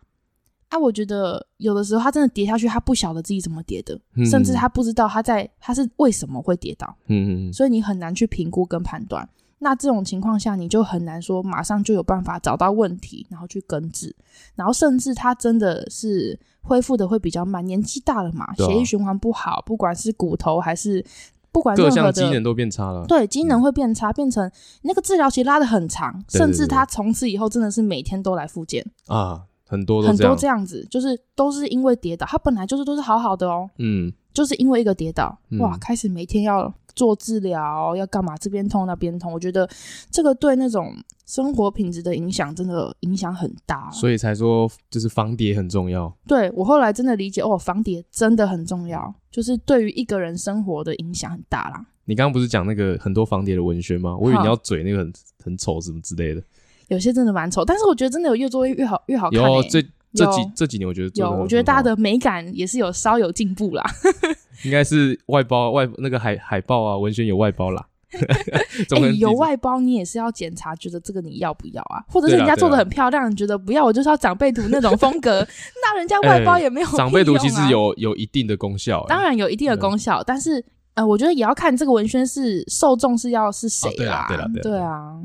[0.68, 6.96] 啊，我觉得有的时候他真的跌下去，他不晓得自己怎么跌的，嗯、甚至他不知道他在他是为什么会跌倒。
[7.08, 9.28] 嗯嗯，所以你很难去评估跟判断。
[9.60, 14.14] 那这种情况下，你就很难说马上就有办法找到问题，然后去根治。
[14.56, 21.04] 然后甚至他真的是恢复的会比较慢，年纪大了嘛，啊、血液循环不好，不管是骨头还是。
[21.52, 24.48] 不管任何的各项机能都变差了，对，机能会变差，嗯、变成
[24.82, 38.36] 那个治疗期拉的很长，甚至他从此以后真的是每天都来复健啊，很多很多这样子，就是都是因为跌倒，他本来就是都是好好的哦，嗯，就是因为一个跌倒，嗯、哇，开始每天要做治疗，要干嘛？
[38.36, 39.68] 这边痛那边痛，我觉得
[40.10, 40.94] 这个对那种
[41.26, 46.12] 生活品质的影响真的影响很大，所以才说就是防跌很重要。
[46.26, 51.86] 对，我后来真的理解哦，防跌真的很重要，就是对于一个人生活的影响很大啦。
[52.06, 54.16] 你刚刚不是讲那个很多防跌的文宣吗？
[54.16, 55.12] 我以为你要嘴那个很
[55.44, 56.42] 很丑什么之类的。
[56.88, 59.56] 有些真的蛮丑，但是我觉得真的有越做越越好越好看、欸。
[59.56, 59.80] 有这
[60.14, 63.84] 这几有这几年我觉得有，我觉得大家的美感也是有稍有进步啦。
[64.64, 67.86] 应该是外包外那个海海报啊文宣有外包啦。
[68.10, 72.02] 哎、欸，有外包你也是要检查，觉得这个你要不要啊？
[72.08, 75.46] 或者是人家做的很漂亮，你觉得不要，我就是要长辈图那种风格，
[75.82, 80.64] 那人家外包也没有、啊欸、长辈图其实有有一定的功效、欸，当然有一定的功效，但是。
[80.94, 85.20] 呃，我觉得也要看这个文宣是受众是要是谁啦，对啦，对啦，对啊。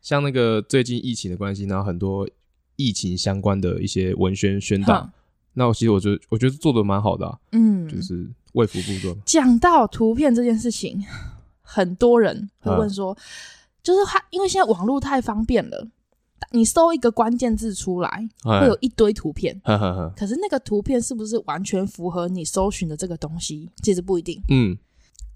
[0.00, 2.26] 像那个最近疫情的关系，然后很多
[2.80, 5.10] 疫情相关的一些文宣宣导，
[5.52, 9.16] 那我其实我觉得我觉得做的蛮好的、啊，嗯，就是卫福部做。
[9.26, 11.04] 讲到图片这件事情，
[11.60, 13.16] 很多人会问说，
[13.82, 15.86] 就是他因为现在网络太方便了，
[16.52, 19.60] 你搜一个关键字出来，会有一堆图片，
[20.16, 24.78] 可是那个图片是不是完全符合你搜寻的这个东西，其实不一定，嗯。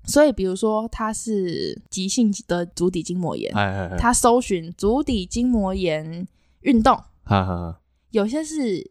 [0.07, 3.51] 所以，比如说他是急性的足底筋膜炎，
[3.97, 6.29] 他搜寻足底筋膜炎
[6.61, 6.95] 运动，
[8.11, 8.89] 有些是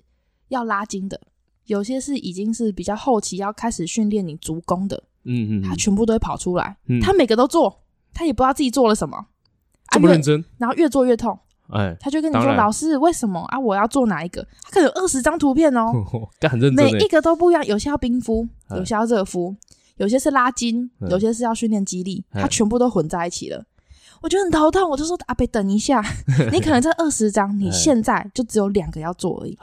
[0.49, 1.19] 要拉筋的，
[1.65, 9.27] 有些是已经是比较后期要开始训练你足弓的，嗯嗯，他全部都会跑出来，他每个都做，他也不知道自己做了什么，
[9.91, 11.37] 这么认真，然后越做越痛，
[11.69, 13.39] 哎，他就跟你说：“老师，为什么？
[13.49, 13.59] 啊？
[13.59, 14.45] 我要做哪一个？
[14.63, 15.91] 他可能有二十张图片哦，
[16.49, 19.55] 很认真，每一个都不一样，有些要冰敷，有些要热敷。”
[19.97, 23.63] 有些是拉筋，有些是要训练肌力，他全部都混在一起了，
[24.23, 24.89] 我觉得很头痛。
[24.89, 26.03] 我就说阿北，等一下，
[26.51, 29.55] 你可能这二十张，你现在就只有两个要做而已，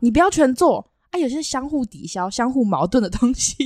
[0.00, 1.18] 你不要全做啊。
[1.18, 3.56] 有些相互抵消、相互矛盾的东西，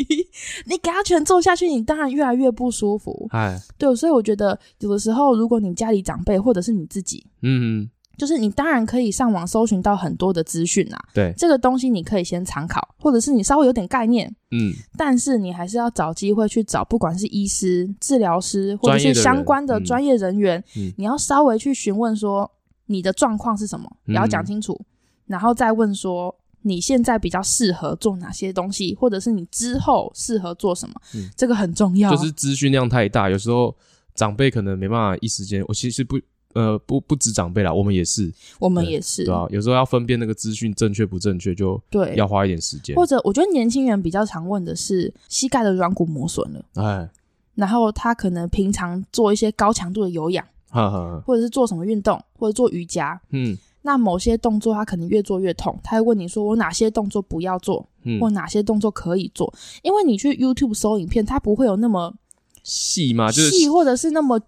[0.66, 3.26] 你给他全做下去，你当然越来越不舒服。
[3.78, 7.88] 对，所以我觉得有的时候，如果你家里长辈或者是你自己，嗯。
[8.20, 22.50] 就是你当然可以上网搜寻到很多的资讯啊，对，这个东西你可以先参考，或者是你稍微有点概念，嗯，但是你还是要找机会去找，不管是医师、治疗师，或者是相关的专业人员，嗯，你要稍微去询问说
[22.84, 24.84] 你的状况是什么，也要讲清楚，嗯，
[25.28, 32.14] 然后再问说你现在比较适合做哪些东西，或者是你之后适合做什么，嗯，这个很重要。
[32.14, 33.74] 就是资讯量太大，有时候
[34.14, 36.20] 长辈可能没办法一时间，我其实不。
[36.55, 42.96] 呃，不不止长辈啦，我们也是，我们也是，对啊，有时候要分辨那个资讯正确不正确，就对，要花一点时间。
[42.96, 47.09] 或者，我觉得年轻人比较常问的是膝盖的软骨磨损了，哎，
[47.55, 62.12] 然后他可能平常做一些高强度的有氧，哈哈，或者是做什么运动，或者做瑜伽，嗯，那某些动作他可能越做越痛，他会问你说我哪些动作不要做，嗯，或哪些动作可以做，因为你去 YouTube 搜影片，它不会有那么
[62.64, 63.30] 细吗？
[63.30, 64.40] 就是细，或者是那么。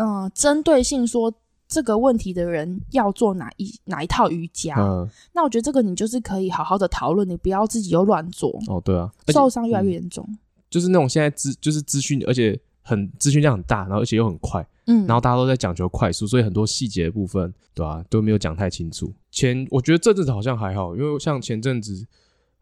[0.00, 1.32] 嗯，针对性说
[1.68, 4.74] 这个问题的人要做哪一哪一套瑜伽？
[4.78, 8.58] 嗯，那我觉得这个你就是可以好好的讨论，你不要自己又乱做。
[8.66, 10.24] 哦，对啊，受伤越来越严重。
[10.28, 10.38] 嗯，
[10.70, 19.12] 就是那种现在资就是资讯，而且很资讯量很大，然后而且又很快，嗯，然后大家都在讲求快速，所以很多细节的部分，对吧，啊，都没有讲太清楚。
[19.30, 22.06] 前我觉得这阵子好像还好，因为像前阵子。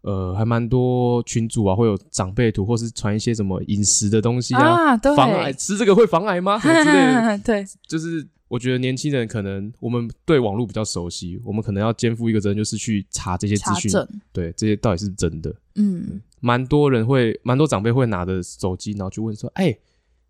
[0.03, 6.57] 呃，还蛮多群主啊，会有长辈图，或是传一些什么饮食的东西啊，啊对防癌吃这个会防癌吗？
[6.63, 7.39] 什么之类的。
[7.39, 13.91] 对，就是我觉得年轻人可能我们对网络比较熟悉，我们可能要肩负一个责任，就是去查这些资讯，
[14.33, 15.53] 对这些到底是真的。
[15.75, 19.81] 嗯，蛮多人会，蛮多长辈会拿着手机，然后去问说：“哎、欸，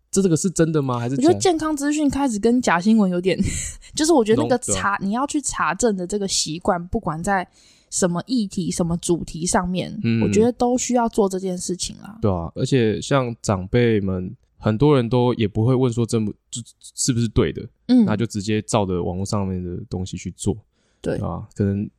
[0.09, 0.97] 这这个是真的吗？
[0.99, 3.39] 还是？”我觉得健康资讯开始跟假新闻有点，
[3.95, 7.47] 就是我觉得那个查你要去查证的这个习惯，不管在。
[7.89, 12.17] 什么议题、什么主题上面，嗯，我觉得都需要做这件事情啦。
[12.21, 16.61] 对啊，而且像长辈们，很多人都也不会问说这么就
[16.95, 20.55] 是不是对的，嗯，那就直接照着网络上面的东西去做，
[21.01, 21.89] 对啊，可能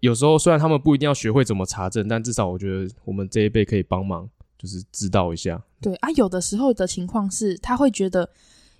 [0.00, 4.28] 有时候虽然他们不一定要学会怎么查证，但至少我觉得我们这一辈可以帮忙，
[4.58, 5.62] 就是知道一下。
[5.80, 8.28] 对啊，有的时候的情况是，他会觉得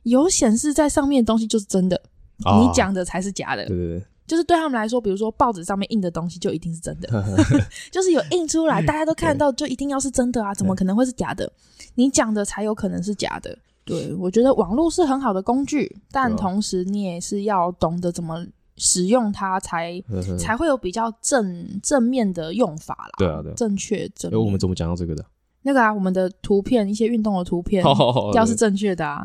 [0.05, 2.01] 有显示在上面的东西就是真的，
[2.45, 3.67] 哦、你讲的才是假的。
[3.67, 7.09] 对对对，就是对他们来说，比如说报纸上面印的东西就一定是真的，
[7.91, 11.51] 就是有印出来，大家都看到就一定要是真的啊，怎么可能会是假的？
[11.97, 13.59] 你讲的才有可能是假的。
[13.85, 23.11] 对，我觉得网络是很好的工具，但同时你也是要懂得怎么使用它才，才才会有比较正正面的用法啦。
[23.19, 24.33] 对啊，对，正确正。
[24.33, 25.25] 哎，我们怎么讲到这个的？
[25.63, 27.83] 那个啊，我们的图片，一些运动的图片，
[28.35, 29.25] 要是正确的啊。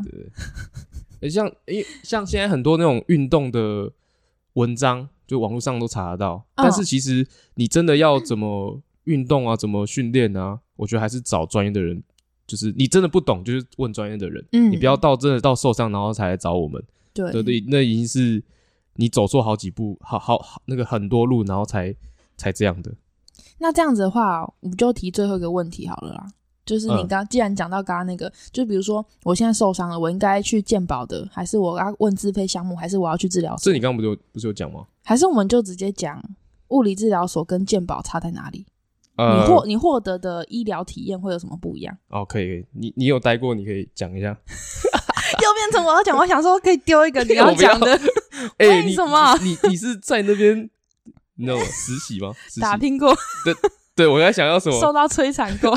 [1.19, 3.91] 对， 像因像现在很多那种运动的
[4.55, 6.45] 文章，就网络上都查得到。
[6.55, 10.59] 但是其实你真的要怎么运动啊，怎么训练啊？
[10.75, 12.03] 我觉得还是找专业的人。
[12.47, 14.45] 就是你真的不懂，就是问专业的人。
[14.51, 16.79] 嗯，你不要到真的到受伤，然后才来找我们。
[17.11, 18.43] 对对对，那已经是
[18.97, 21.95] 你走错好几步，好好好那个很多路，然后才
[22.37, 22.93] 才这样的。
[23.57, 26.27] 那这样子的话，我们就提最后一个问题好了啦。
[26.65, 33.65] 就是你刚既然讲到刚刚那个，就比如说我现在受伤了，我应该去健保的，还是我要问自费项目，还是我要去治疗所？
[33.65, 34.85] 这你刚刚不就不是有讲吗？
[35.03, 36.21] 还是我们就直接讲
[36.69, 38.65] 物理治疗所跟健保差在哪里？
[39.17, 41.97] 呃、你获你获得的医疗体验会有什么不一样？
[42.09, 44.27] 哦，可以，可以，你你有待过，你可以讲一下。
[45.41, 47.91] 又变成我要讲，我想说可以丢一个你要 讲的。
[48.57, 49.37] 哎、欸，为什么？
[49.41, 50.69] 你你，你是在那边
[51.35, 52.33] no 实习吗？
[52.59, 53.15] 打拼过？
[53.45, 53.53] 对
[53.95, 54.79] 对，我在想要什么？
[54.81, 55.73] 受到摧残过？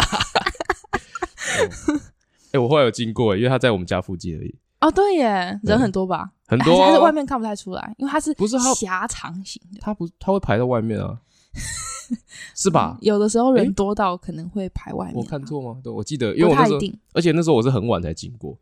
[2.53, 4.55] 哎、我后来有经过，因为他在我们家附近而已。
[4.81, 6.31] 哦，对耶，人很多吧？
[6.47, 9.81] 很多、啊，还是外面看不太出来，因为它是不是狭长型的？
[9.81, 11.21] 它不，它会排到外面啊。
[12.55, 13.05] 是吧、嗯？
[13.05, 15.21] 有的时候人多到可能会排外面、啊欸。
[15.21, 15.79] 我看错吗？
[15.83, 16.81] 对，我记得，因为我那时候，
[17.13, 18.57] 而且那时候我是很晚才经过，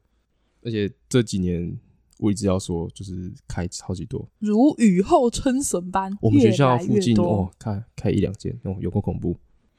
[0.64, 1.78] 而且这几年
[2.18, 6.10] 我一直要说，就是开超级多，如雨后春笋般。
[6.20, 9.36] 我们学校附近哦，开开一两间哦，有够恐怖。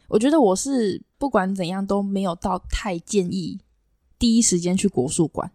[0.08, 3.60] 我觉得我是不管怎样都没有到太建议
[4.18, 5.52] 第一时间去国术馆。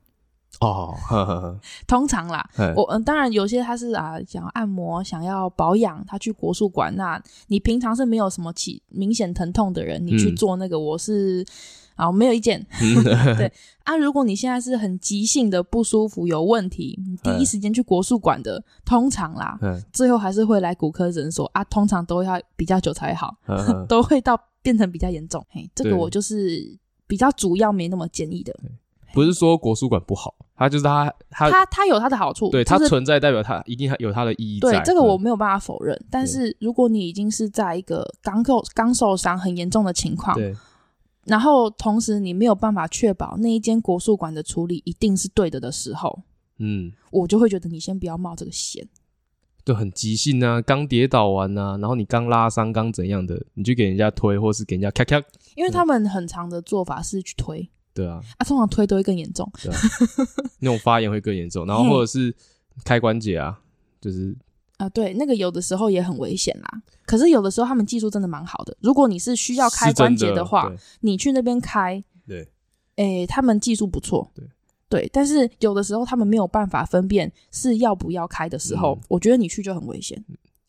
[0.61, 6.95] 哦，呵呵呵，通常啦，我嗯，当然有些他是啊，想要按摩、想要保养，他去国术馆。
[6.95, 11.45] 那你平常是没有什么起明显疼痛的人，你去做那个，我是
[12.03, 12.65] 啊，没有意见。
[13.37, 13.53] 对
[13.85, 19.59] 啊，如果你现在是很急性的不舒服、有问题，你第一时间去国术馆的，通常啦，
[19.93, 23.37] 最后还是会来骨科诊所啊，通常都要比较久才好，
[23.89, 25.45] 都会到变成比较严重。
[25.51, 28.55] 嘿，这个我就是比较主要没那么建议的。
[29.15, 30.35] 不是说国术馆不好。
[30.55, 34.71] 它就是它，它它它有它的好处，对，它存在代表它一定有它的意义在。
[34.71, 36.01] 对，这个我没有办法否认。
[36.09, 40.55] 但是如果你已经是在一个刚受刚受伤很严重的情况，对，
[41.25, 46.23] 然后同时你没有办法确保那一间国术馆的处理一定是对的的时候，
[46.59, 48.87] 嗯，我就会觉得你先不要冒这个险。
[49.64, 55.23] 就，很急性啊，刚跌倒完啊，然后你刚拉伤，刚怎样的，你就给人家推，或是给人家咔咔。
[55.55, 57.70] 因为他们很常的做法是去推。
[57.95, 59.79] 对啊，啊，通常推都会更严重，对啊，
[60.59, 62.35] 那种发炎会更严重，然后 或者是
[62.85, 63.61] 开关节啊，
[64.01, 64.35] 就是
[64.83, 66.83] 啊，对，那个有的时候也很危险啦。
[67.07, 72.49] 可是有的时候他们技术真的蛮好的，如果你是需要开关节的话，你去那边开，对，
[72.97, 74.45] 哎，他们技术不错，对
[74.89, 80.22] 对，但是有的时候他们没有办法分辨是要不要开的时候，嗯、我觉得你去就很危险。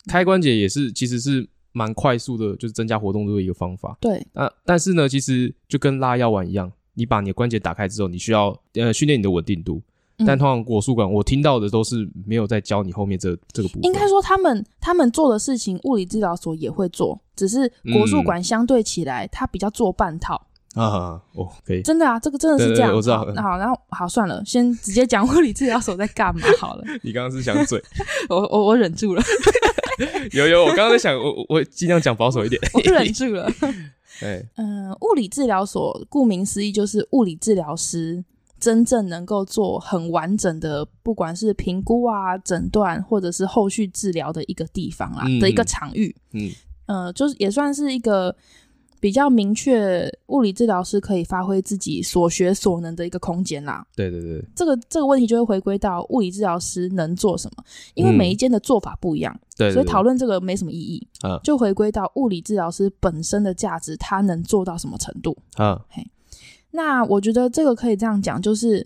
[0.06, 3.96] 开关节也是，其实是蛮快速的，就是增加活动度的一个方法。
[4.00, 6.70] 对，啊，但是呢，其实就跟拉药丸一样。
[6.96, 9.82] 你把你的关节打开之后，你需要呃训练你的稳定度。
[10.18, 13.82] 嗯、但通常国术馆，我听到的都是没有在教你后面这这个部分。
[13.82, 20.46] 应该说，他们他们做的事情，物理治疗所也会做，只是国术馆相对起来，它比较做半套。
[20.74, 21.82] 啊、嗯，哦，可以。
[21.82, 22.90] 真的啊，这个真的是这样。
[22.90, 23.24] 对对对，我知道。
[23.34, 26.84] 那好，然后好，算了，先直接讲物理治疗所在干嘛好了。
[27.02, 27.80] 你刚刚是想嘴？
[28.28, 29.22] 我我我忍住了。
[30.32, 32.60] 有有，我刚刚在想，我我尽量讲保守一点。
[32.74, 33.48] 我忍住了。
[34.20, 38.24] 嗯、呃，物理治疗所顾名思义就是物理治疗师
[38.64, 46.14] 真正能够做很完整的，不管是评估啊、诊断或者是后续治疗的一个地方啦、嗯、的一个场域。
[46.32, 46.50] 嗯，
[46.86, 48.34] 呃，就是也算是一个。
[49.00, 53.86] 比较明确，物理治疗师可以发挥自己所学所能的一个空间啦。
[53.94, 57.62] 对对对，这个这个问题就会回归到物理治疗师能做什么，
[57.92, 61.06] 因为每一间的做法不一样，嗯、对，对，对，所以讨论这个没什么意义。
[61.20, 65.36] 啊，就回归到物理治疗师本身的价值，他能做到什么程度？
[65.56, 66.02] 啊，嘿，
[66.74, 68.84] 那我觉得这个可以这样讲，就是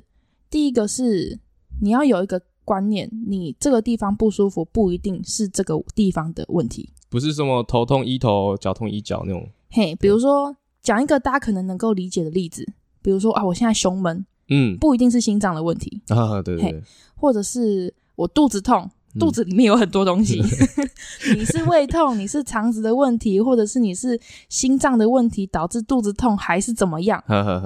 [0.51, 1.39] 第一个是
[1.80, 9.49] 你要有一个观念，你这个地方不舒服，不一定是这个地方的问题，不是什么头痛医头，脚痛医脚那种。
[9.70, 12.62] 嘿，比如说讲一个大家可能能够理解的例子，
[13.01, 16.82] 比如说啊，我现在胸闷，嗯，不一定是心脏的问题啊，对对对，
[17.16, 20.41] 或者是我肚子痛，肚子里面有很多东西，
[21.35, 27.23] 你是胃痛，你是肠子的问题，或者是你是心脏的问题导致肚子痛，还是怎么样？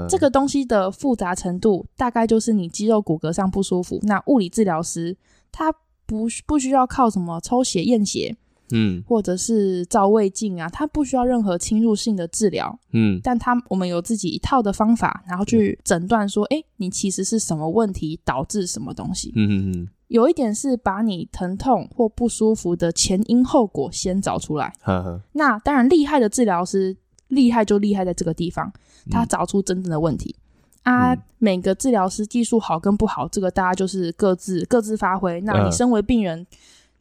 [0.09, 4.01] 这个东西的复杂程度大概就是你肌肉骨骼上不舒服。
[4.03, 5.17] 那物理治疗师
[5.51, 5.73] 他
[6.07, 8.37] 不不需要靠什么抽血验血。
[8.75, 12.79] 嗯，或者是照胃镜啊，他不需要任何侵入性的治疗。
[12.93, 19.31] 嗯，但他我们有自己一套的方法，然后去诊断说，哎、嗯，你其实是什么问题导致什么东西。
[19.37, 19.89] 嗯嗯嗯。
[20.13, 24.73] 有一点是把你疼痛或不舒服的前因后果先找出来。
[24.83, 25.21] 呵呵。
[25.33, 26.97] 那当然，厉害的治疗师
[27.29, 28.73] 厉害就厉害在这个地方，
[29.11, 30.37] 他找出真正的问题。
[30.85, 35.41] 嗯、啊，每个治疗师技术好跟不好，这个大家就是各自各自发挥。
[35.41, 36.39] 那你身为病人。
[36.39, 36.47] 呃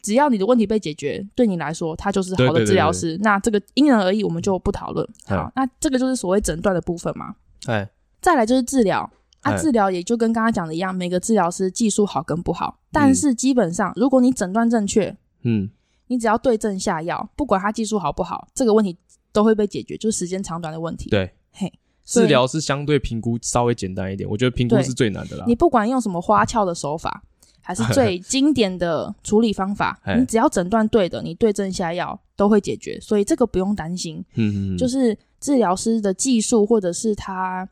[0.02, 3.02] 只要你的问题被解决，对你来说，他就是好的治疗师。
[3.02, 5.08] 对对对对，那这个因人而异，我们就不讨论。
[5.28, 7.36] 好，那这个就是所谓诊断的部分嘛。
[7.68, 7.88] 哎，
[8.20, 9.08] 再来就是治疗。
[9.42, 15.70] 啊，治疗也就跟刚刚讲的一样，每个治疗师技术好跟不好，但是基本上，如果你诊断正确，嗯，
[16.08, 18.98] 你只要对症下药，不管他技术好不好，这个问题
[19.32, 21.10] 都会被解决，就是时间长短的问题。
[21.10, 21.72] 对，嘿，
[22.06, 25.46] 治疗是相对评估稍微简单一点，我觉得评估是最难的啦。
[25.48, 27.24] 你不管用什么花俏的手法。
[27.64, 34.18] 还是最 经典的处理方法，你只要诊断对的，你对症下药都会解决，所以这个不用担心。
[34.34, 37.70] 嗯嗯，就是治疗师的技术或者是他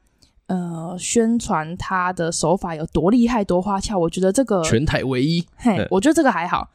[0.50, 5.42] 呃宣传他的手法有多厉害多花俏，我觉得这个全台唯一。
[5.56, 6.70] 嘿，我觉得这个还好，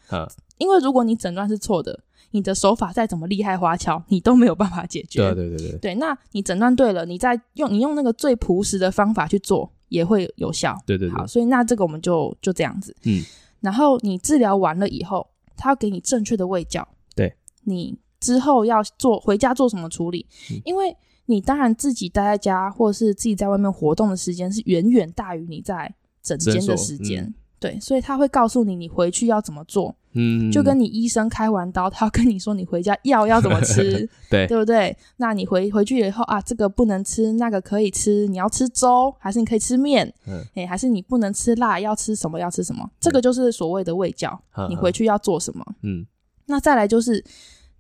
[0.57, 2.01] 因为如果你诊断是错的，
[2.31, 5.35] 你的手法再怎么厉害花俏，你都没有办法解决。
[5.35, 9.71] 对对对对，对，那你诊断对了，你再用你用那个最朴实的方法去做。
[9.91, 13.23] 也会有效，对对对，好，所以那这个我们就就这样子，嗯，
[13.61, 15.25] 然后你治疗完了以后，
[15.57, 20.97] 他要给你正确的喂教，对，你之后要做回家做什么处理，嗯，因为
[21.27, 27.33] 你当然自己待在家或者是自己在外面活动的时间是远远大于你在诊间的时间。
[27.61, 29.95] 对，所以他会告诉你，你回去要怎么做。
[30.13, 34.95] 嗯，就跟你医生开完刀，他要跟你说你回家药要怎么吃， 对，对不对？
[35.17, 38.27] 那你回回去以后啊，这个不能吃，那个可以吃。
[38.27, 40.13] 你要吃粥，还是你可以吃面？
[40.27, 42.39] 嗯，哎，还是你不能吃辣，要吃什么？
[42.39, 42.87] 要吃什么？
[43.01, 44.39] 这个就是所谓的卫教。
[44.69, 45.65] 你回去要做什么？
[45.83, 46.07] 嗯，
[46.45, 47.25] 那再来就是，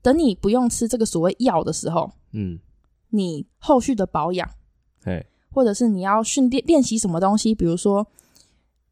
[0.00, 2.58] 等你不用吃这个所谓药的时候，嗯，
[3.14, 4.48] 你后续的保养，
[5.04, 8.06] 哎，或者是你要训练练习什么东西，比如说。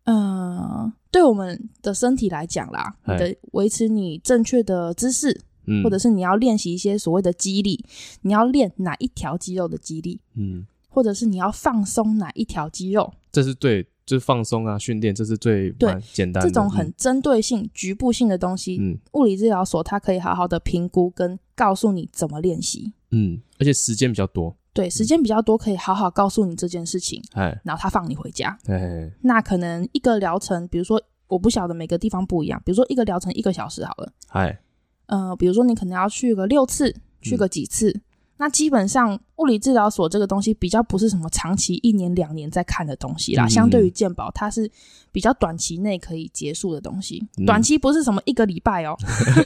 [0.05, 7.85] 嗯、呃，对我们的身体来讲啦，你的维持你正确的姿势，嗯，或者是你要练习一些所谓的肌力，
[8.23, 16.51] 你要练哪一条肌肉的肌力，嗯，或者是你要放松哪一条肌肉，这是对，就是放松啊，训练，这是最对简单的。
[16.51, 24.55] 这种很针对性、嗯、局部性的东西，嗯，物理治疗所它可以好好的评估跟告诉你怎么练习，嗯，而且时间比较多。
[24.75, 27.23] 对，时间比较多，可以好好告诉你这件事情。
[27.35, 28.59] 哎，然后他放你回家。
[28.67, 34.11] 哎，那可能一个疗程，比如说我不晓得每个地方不一样，比如说一个疗程一个小时好了。
[34.29, 34.59] 哎，
[35.07, 37.91] 呃，比如说你可能要去个六次，去个几次。
[37.91, 38.01] 嗯，
[38.39, 43.45] 那基本上物理治疗所这个东西比较不是什么长期一年两年在看的东西啦。
[43.45, 44.71] 嗯，相对于健保，它是
[45.13, 47.23] 比较短期内可以结束的东西。
[47.37, 48.97] 嗯，短期不是什么一个礼拜哦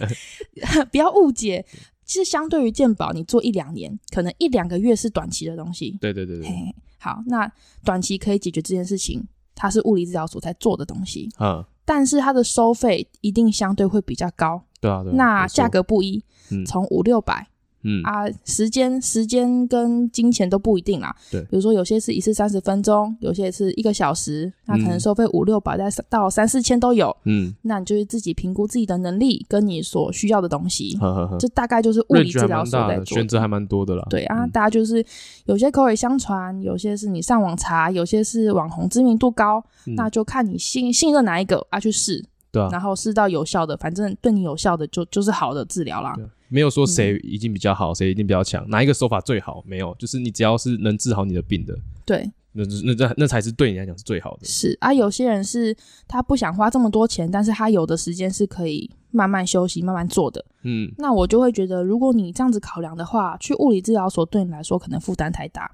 [0.93, 1.67] 不要误解。
[2.07, 5.99] 其实相对于鉴宝，你做一两年，可能一两个月是短期的东西。
[6.01, 6.49] 对对对对。
[6.49, 7.51] 嘿，好，那
[7.85, 11.29] 短期可以解决这件事情，它是物理治疗所在做的东西。
[11.41, 11.63] 嗯。
[11.85, 14.63] 但是它的收费一定相对会比较高。
[14.81, 15.13] 对啊对。
[15.13, 16.25] 那价格不一，
[16.65, 17.47] 从五六百。
[17.87, 21.15] 嗯啊，时间时间跟金钱都不一定啦。
[21.31, 27.17] 对，比如说有些是一次三十分钟，有些是一个小时，那可能收费五六百，再到三四千都有。
[27.25, 30.97] 嗯，那你就是自己评估自己的能力跟你所需要的东西。
[30.99, 33.07] 呵呵呵，这大概就是物理治疗所在做的。
[33.07, 34.05] 选择还蛮多的啦。
[34.11, 35.05] 对啊，大家就是
[35.45, 39.65] 有些口耳相传，有些是你上网查，有些是网红知名度高，
[39.97, 42.25] 那就看你信信任哪一个啊去试。
[42.51, 42.69] 对啊。
[42.73, 46.15] 然后试到有效的，反正对你有效的就就是好的治疗啦。
[46.49, 49.63] 没有说谁已经比较好，谁、嗯、一定比较强，哪一个手法最好？
[49.67, 54.47] 没有，就是你只要是能治好你的病的，对，那那那那才是对你来讲是最好的。
[54.47, 55.77] 是啊，有些人是
[56.09, 58.91] 他不想花这么多钱，但是他有的时间是可以。
[59.13, 60.45] 慢慢休息，慢慢做的。
[60.63, 65.71] 嗯，那我就会觉得，如果你这样子考量的话，去物理治疗所对你来说可能负担太大。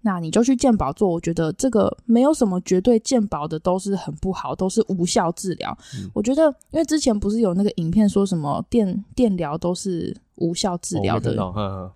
[0.00, 1.08] 那你就去健保做。
[1.08, 5.76] 我觉得这个没有什么绝对健保的都是很不好，都是无效治疗。
[5.96, 11.34] 嗯，我觉得，因为之前不是有那个影片说什么电电疗都是无效治疗的。
[11.42, 11.90] 哦，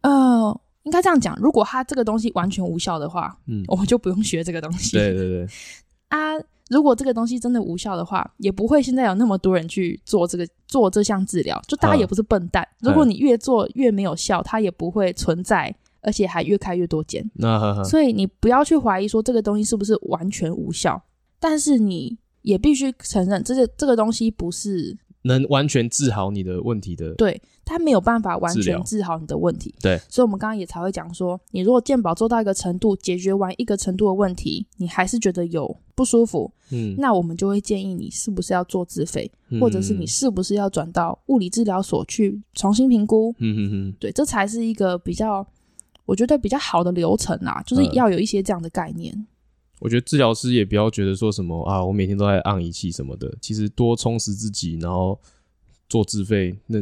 [0.00, 4.96] 嗯应该这样讲，如果他这个东西完全无效的话，嗯，我们就不用学这个东西。
[4.96, 5.46] 对对对。
[6.08, 6.32] 啊。
[6.70, 11.60] 如果这个东西真的无效的话，也不会现在有那么多人去做这个做这项治疗。
[11.68, 17.22] 就大家也不是笨蛋，如果你越做越没有效，它也不会存在，而且还越开越多间。
[17.84, 21.02] 所以你不要去怀疑说这个东西是不是完全无效。
[21.38, 27.12] 但是你也必须承认，这个这个东西不是能完全治好你的问题的。
[27.16, 29.74] 对，它没有办法完全治好你的问题。
[29.80, 43.34] 对，所以我们刚刚也才会讲说，你如果健保做到一个程度，解决完一个程度的问题，你还是觉得有不舒服，嗯，那我们就会建议你是不是要做自费，嗯、或者是你是不是要转到物理治疗所去重新评估。
[43.38, 45.46] 嗯嗯嗯，对，这才是一个比较，
[46.04, 49.14] 我觉得比较好的流程啊，就是要有一些这样的概念。
[49.14, 49.26] 嗯
[49.82, 55.18] 我觉得治疗师也不要觉得说什么啊，我每天都在按仪器什么的，其实多充实自己，然后
[55.88, 56.78] 做自费，那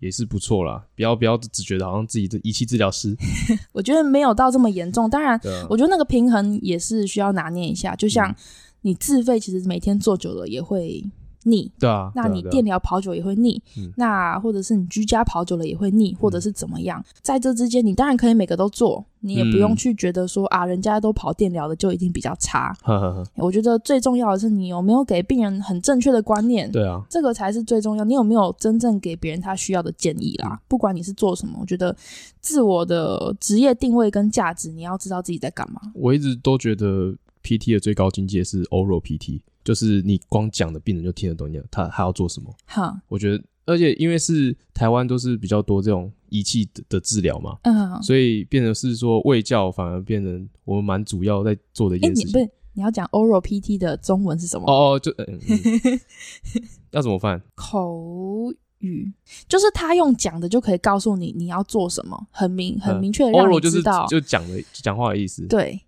[0.00, 0.84] 也是不错啦。
[0.94, 3.16] 不要不要只觉得好像自己的仪器治疗师，
[3.72, 5.08] 我觉得没有到这么严重。
[5.08, 7.94] 当然，我觉得那个平衡也是需要拿捏一下。
[7.96, 8.34] 就像
[8.82, 11.04] 你自费，其实每天做久了也会。
[11.46, 13.60] 腻，对啊，那你电疗跑久也会腻，
[13.96, 17.04] 那或者是你居家跑久了也会腻，或者是怎么样？
[17.22, 22.76] 在这之间，你当然可以每个都做，你也不用去觉得说啊，人家都跑电疗的就一定比较差。
[23.36, 28.04] 我觉得最重要的是你有没有给病人很正确的观念，对啊，这个才是最重要。
[28.04, 30.60] 你有没有真正给别人他需要的建议啦？
[30.68, 31.96] 不管你是做什么，我觉得
[32.40, 35.80] 自我的职业定位跟价值，你要知道自己在干嘛。
[35.94, 39.40] 我一直都觉得 PT 的最高境界是 Oral PT。
[39.66, 42.54] 就是你光讲的病人就听得懂，你他还要做什么？
[42.66, 52.30] 好，我觉得，而且因为是台湾都是比较多这种仪器的的治疗嘛，嗯，所以变成是说卫教反而变成我们蛮主要在做的一件事情。
[52.30, 54.66] 不是，你要讲 Oral PT 的中文是什么？
[54.70, 56.00] 哦哦，就、嗯嗯、
[56.92, 57.42] 要怎么翻？
[57.56, 59.12] 口语
[59.48, 65.44] 就是他用讲的就可以告诉你你要做什么，很明很明确的让你知道，就讲的讲话的意思。
[65.48, 65.80] 对。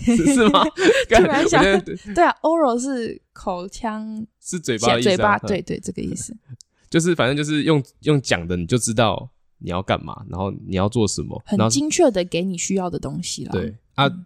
[0.00, 0.64] 是吗？
[1.08, 1.62] 突然想，
[2.14, 6.36] 对啊，oral 是口腔，是嘴巴的意思，啊，嘴巴，对对，这个意思。
[6.90, 13.52] 就是反正就是用用讲的，你就知道你要干嘛，然后你要做什么，很精确的给你需要的东西了。
[13.52, 14.24] 对啊，嗯、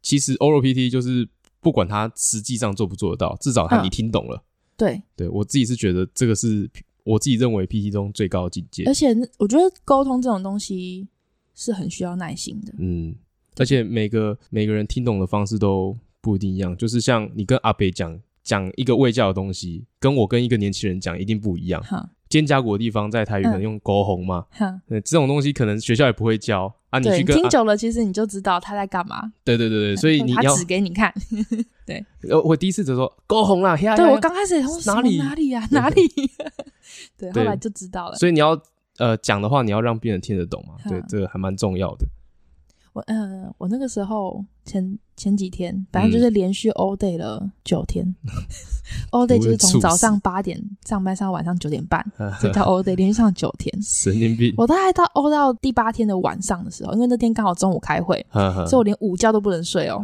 [0.00, 1.28] 其实 oral PT 就是
[1.60, 4.36] 不管他实际上做不做得到，至少他你听懂了。
[4.36, 4.44] 嗯、
[4.76, 6.70] 对，对我自己是觉得这个是
[7.04, 8.84] 我自己认为 PT 中最高的境界。
[8.84, 11.06] 而且我觉得沟通这种东西
[11.54, 12.72] 是很需要耐心的。
[12.78, 13.14] 嗯。
[13.58, 21.82] 而且每个每个人听懂的方式都不一定一样，就是像你跟阿北讲讲一个未教的东西，跟我跟一个年轻人讲一定不一样。
[21.82, 26.98] 哈，肩胛骨的地方在台语可能用沟红嘛，哈，这种东西可能学校也不会教啊。
[26.98, 29.32] 你去跟听久了，其实你就知道他在干嘛。
[29.44, 31.12] 对对对对，所以你要指给你看。
[31.86, 36.02] 对，呃，我第一次就说沟红啦，对我刚开始哪里哪里呀哪里，
[37.16, 38.16] 对，后来就知道了。
[38.16, 38.60] 所以你要
[38.98, 42.06] 呃讲的话，你要让病人听得懂嘛，对，这个还蛮重要的。
[42.98, 48.04] 我呃，我那个时候前前几天，反正就是连续 all day 了九天。
[48.24, 48.34] 嗯、
[49.12, 52.04] all day 就是从早上八点上班上到晚上九点半，
[52.40, 53.72] 这叫 all day，连续上九天。
[53.80, 54.52] 神经病！
[54.56, 60.02] 我大概到 all 到第八天的晚上的时候，因为那天刚好中午开会，所以我连午觉都不能睡哦。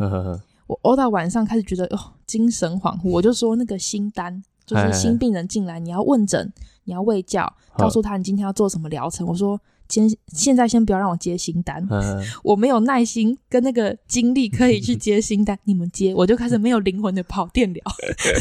[0.68, 6.52] 我 all 到晚上开始觉得哦，精神恍惚，我就说那个新单就是新病人进来，你要问诊，
[6.84, 9.26] 你要喂教，告诉他你今天要做什么疗程。
[9.26, 9.60] 我说。
[9.94, 15.56] 先现在先不要让我接新单，嗯、 我没有耐心跟那个精力可以去 接新单。
[15.62, 17.82] 你们接，我就开始没有灵魂的跑电疗。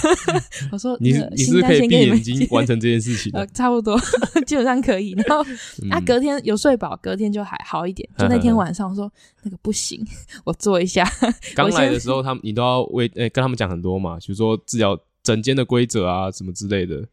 [0.73, 3.99] 我说你你是可以闭眼睛完成这件事情差不多
[4.47, 5.11] 基本上可以。
[5.11, 5.45] 然后、
[5.83, 8.09] 嗯、啊，隔天有睡饱，隔天就还好一点。
[8.17, 9.11] 就那天晚上我说
[9.43, 10.03] 那个不行，
[10.43, 11.07] 我做一下。
[11.53, 17.05] 刚来的时候，他们你都要为诶、欸、跟他们讲很多嘛，比如说治疗整间的规则啊什么之类的。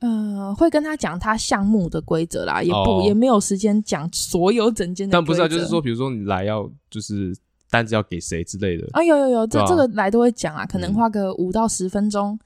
[0.00, 5.12] 呃，会跟他讲他项目的规则啦，也不、哦、也没有时间讲所有整间的。
[5.12, 7.34] 但不是啊，就是说，比如说你来要就是
[7.70, 12.38] 单子要给谁之类的啊，有有有，这、啊、这个来都会讲啊，可能花个五到十分钟，嗯、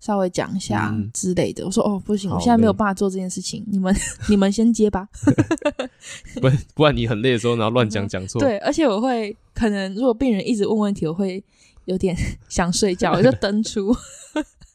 [0.00, 1.62] 稍微讲一下之类的。
[1.62, 3.94] 嗯、我说哦，不行，我现在没有办法做这件事情，你们
[4.30, 5.06] 你们先接吧。
[6.40, 8.40] 不不然你很累的时候，然后乱讲讲错。
[8.40, 11.44] 对，而且我会可能如果病人一直问问题，我会
[11.84, 12.16] 有点
[12.48, 13.94] 想睡觉，我就登出。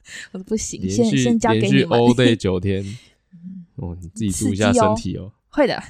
[0.34, 1.72] 我说不行，续先先交给你们。
[1.72, 2.84] 连续 all day 九天，
[3.76, 5.32] 哦，你自己注意一下身体哦。
[5.50, 5.82] 会的，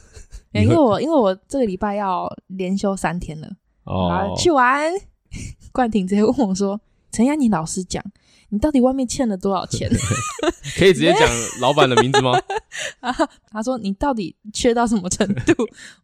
[0.52, 3.48] 因为我因为我这个礼拜要连休三天了。
[3.84, 4.92] 哦，去玩。
[5.72, 6.80] 冠廷直接问我说
[7.12, 8.02] ：“陈雅，你老实讲，
[8.48, 9.88] 你到底外面欠了多少钱？”
[10.76, 11.28] 可以直接讲
[11.60, 12.32] 老板的名字吗？
[13.00, 13.14] 啊，
[13.50, 15.52] 他说：“你到底缺到什么程度？”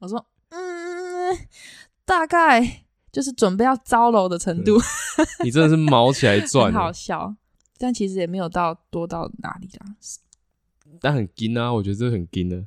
[0.01, 1.37] 我说：“嗯，
[2.05, 4.79] 大概就是准备要糟楼的程度。”
[5.43, 7.35] 你真的是毛起来赚，很好笑。
[7.79, 9.87] 但其实也没有到多到哪里啦，
[11.01, 12.65] 但很紧啊，我觉得这很紧的。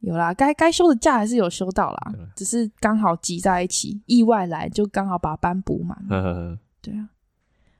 [0.00, 5.98] 有啦，该该休的假还是有休到啦，嗯、只是刚好挤在一起，意外来就刚好把班补满。
[6.08, 7.08] 呵呵呵对啊，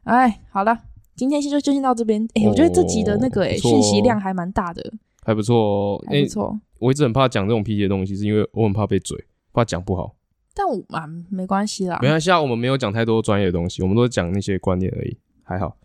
[0.03, 0.77] 哎，好了，
[1.15, 2.27] 今天先就就先到这边。
[2.35, 6.61] 哎、我觉得这集的那个哎讯息量还蛮大的，还不错哦，还不错、欸。
[6.81, 10.17] 我一直很怕讲这种 PT 的东西，是因为我很怕被嘴，怕讲不好。
[10.55, 15.77] 但我啊，没关系啦，没关系啊，我们没有讲太多专业的东西，我们都讲那些观念而已，还好。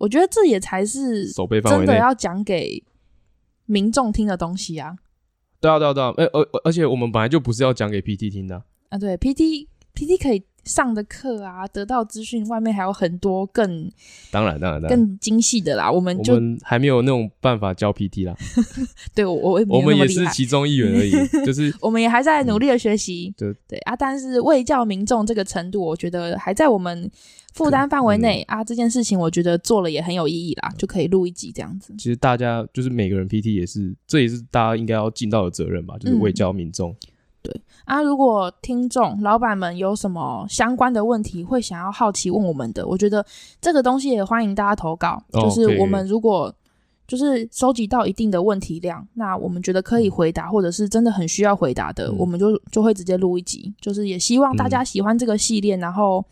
[0.00, 2.82] 我觉得这也才是真的要讲给
[3.66, 4.96] 民众听的东西啊。
[5.60, 8.62] 对啊，对啊，对啊，而而而且我们本来就不是要讲给 PT 听的啊。
[8.88, 10.42] 啊对，PT PT 可以。
[10.62, 13.90] 上的课啊，得到资讯，外面还有很多更
[14.30, 15.90] 当然当然更精细的啦。
[15.90, 18.36] 我们就我们还没有那种办法教 PT 啦。
[19.14, 21.10] 对，我我我们也是其中一员而已，
[21.46, 23.32] 就是我们也还在努力的学习。
[23.32, 27.10] 嗯、对对啊，但是未教民众这个程度，我觉得还在我们
[27.52, 28.62] 负担范围内啊。
[28.62, 31.94] 这件事情我觉得做了也很有意义啦，就可以录一集这样子。
[31.96, 36.90] 其实大家就是每个人 PT 也是，这也是大家应该要尽到的责任吧，就是为教民众。
[36.90, 36.96] 嗯
[37.42, 43.24] 对啊，如果听众老板们有什么相关的问题，会想要好奇问我们的，我觉得
[43.62, 45.24] 这个东西也欢迎大家投稿。
[45.32, 46.54] 哦、就是我们如果
[47.08, 53.72] 就是收集到一定的问题量，那我们觉得可以回答，或者是真的很需要回答的，嗯、我们就就会直接录一集。
[53.80, 56.22] 就是也希望大家喜欢这个系列，嗯、然后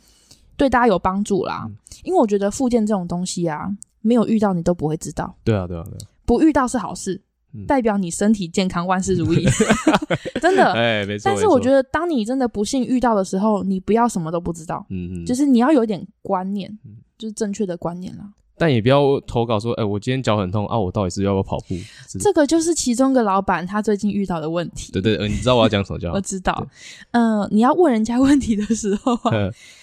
[0.58, 1.64] 对大家有帮助啦。
[1.66, 3.66] 嗯、因为我觉得附件这种东西啊，
[4.02, 5.34] 没有遇到你都不会知道。
[5.42, 7.22] 对啊，对啊，对啊，不遇到是好事。
[7.66, 9.46] 代表你身体健康，万事如意，
[10.40, 10.70] 真的。
[10.74, 11.22] 哎，没错。
[11.24, 16.70] 但是我觉得，当你真的不幸遇到的时候，你不要什么都不知道，嗯嗯，就是你要有点观念，
[17.16, 18.30] 就是正确的观念啦。
[18.58, 21.74] 但也不要投稿说，哎，我今天脚很痛啊，我到底是要不要跑步？
[22.18, 24.92] 这个就是其中一个老板他最近遇到的问题。
[24.92, 25.98] 对对，你知道我要讲什么？
[26.14, 26.66] 我知道。
[27.12, 29.18] 嗯，你要问人家问题的时候，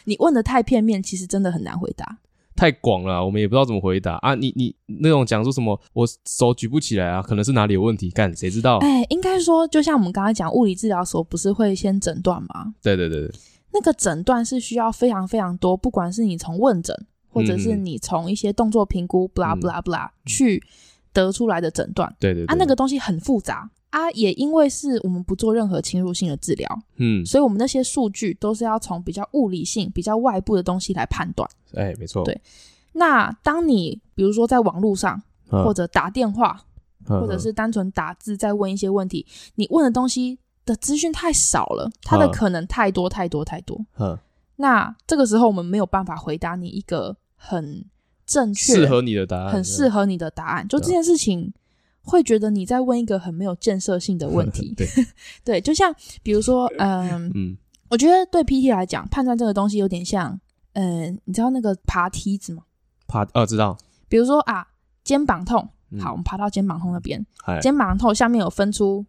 [0.03, 2.17] 你问的太片面，其实真的很难回答。
[2.55, 4.34] 太广了，我们也不知道怎么回答啊！
[4.34, 8.09] 你你那种讲说什么，我手举不起来啊，可能是哪里有问题？
[8.09, 8.78] 干谁知道？
[8.78, 12.73] 哎、欸，应该说，就像我们刚才讲，物理治疗所不是会先诊断吗？
[12.82, 13.32] 对对对对，
[13.73, 16.95] 那个诊断是需要非常非常多，不管是你从问诊，
[17.36, 20.63] 或者是你从一些动作评估，blah blah blah 去
[21.11, 22.15] 得出来的诊断。
[22.17, 23.69] 对，对对，啊，那个东西很复杂。
[23.89, 26.67] 啊，也因为是我们不做任何侵入性的治疗，
[26.97, 31.49] 嗯，所以我们那些数据都是要从比较物理性、比较外部的东西来判断。
[31.73, 32.23] 哎、欸，没错。
[32.25, 32.41] 对，
[32.93, 36.61] 那当你比如说在网络上，或者打电话，
[37.05, 39.25] 或者是单纯打字在问一些问题，
[39.55, 43.79] 你问的东西的资讯太少了，它的可能太多太多太多。
[43.93, 44.19] 呵
[44.57, 47.15] 那这个时候我们没有办法回答你一个
[47.46, 47.86] 很
[48.26, 50.68] 正确、适合你的答案，很适合你的答案。
[50.68, 51.54] 就这件事情。
[52.08, 54.88] 会觉得你在问一个很没有建设性的问题， 对
[55.43, 55.91] 对，就像
[56.22, 57.58] 比如说，嗯嗯，
[57.89, 60.39] 我觉得对 PT 来讲，判断这个东西有点像，
[60.74, 62.62] 嗯，你知道那个爬梯子吗？
[63.08, 63.76] 爬，哦，知道。
[64.08, 64.68] 比如说啊，
[65.04, 65.68] 肩膀痛，
[66.00, 67.26] 好，我们爬到肩膀痛那边，
[67.60, 69.04] 肩膀痛下面有分出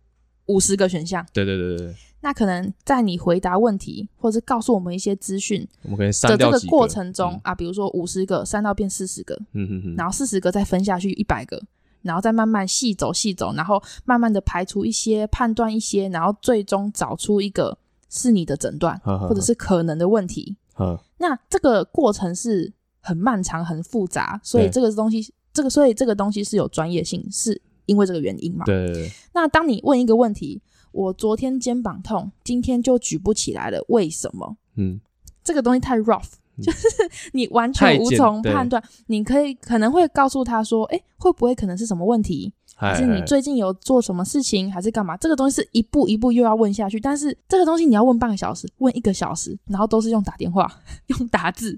[0.46, 1.94] 五十个选项，对对对对。
[2.26, 11.62] 那可能在你回答问题或者是告诉我们一些资讯，我们可以删掉的这个过程中啊，比如说五十个删到变四十个，嗯嗯嗯，然后四十个再分下去一百个。
[12.02, 17.78] 然后再慢慢细走细走，然后慢慢的排除一些，判断一些，然后最终找出一个
[18.10, 20.56] 是你的诊断，或者是可能的问题。
[20.74, 28.64] 呵那这个过程是很漫长、很复杂，所以这个东西，这个所以这个东西是有专业性，是因为这个原因嘛？
[28.64, 29.10] 对。
[29.32, 30.60] 那当你问一个问题，
[30.96, 34.56] 我昨天肩膀痛，今天就举不起来了，为什么？
[34.76, 34.98] 嗯，
[35.44, 36.30] 这个东西太 rough。
[36.62, 36.88] 就是
[37.34, 42.50] 你完全无从判断，你可以可能会告诉他说：“哎，会不会可能是什么问题？
[42.74, 50.66] 还是你最近有做什么事情，还是干嘛？”这个东西是一步一步又要问下去，但是这个东西你要问半个小时，问一个小时，然后都是用打电话、
[51.08, 51.76] 用打字，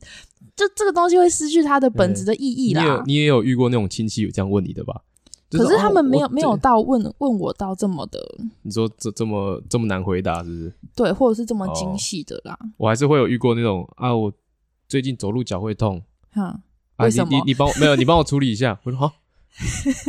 [0.55, 2.83] 就这个东西会失去它的本质的意义啦。
[2.85, 5.03] 你有你也有遇过那种亲戚有这样问你的吧？
[5.51, 8.19] 可是他们没有没有到问问我到这么的，
[8.63, 10.73] 你说这这么这么难回答是不是？
[10.95, 12.59] 对，或者是这么精细的啦。
[12.77, 14.33] 我还是会有遇过那种啊我。
[14.91, 16.03] 最近走路脚会痛，
[16.33, 16.61] 哈？
[17.01, 17.29] 为什么？
[17.29, 17.95] 你你你帮我没有？
[17.95, 18.81] 你帮我处理一下。
[18.85, 19.13] 我说好，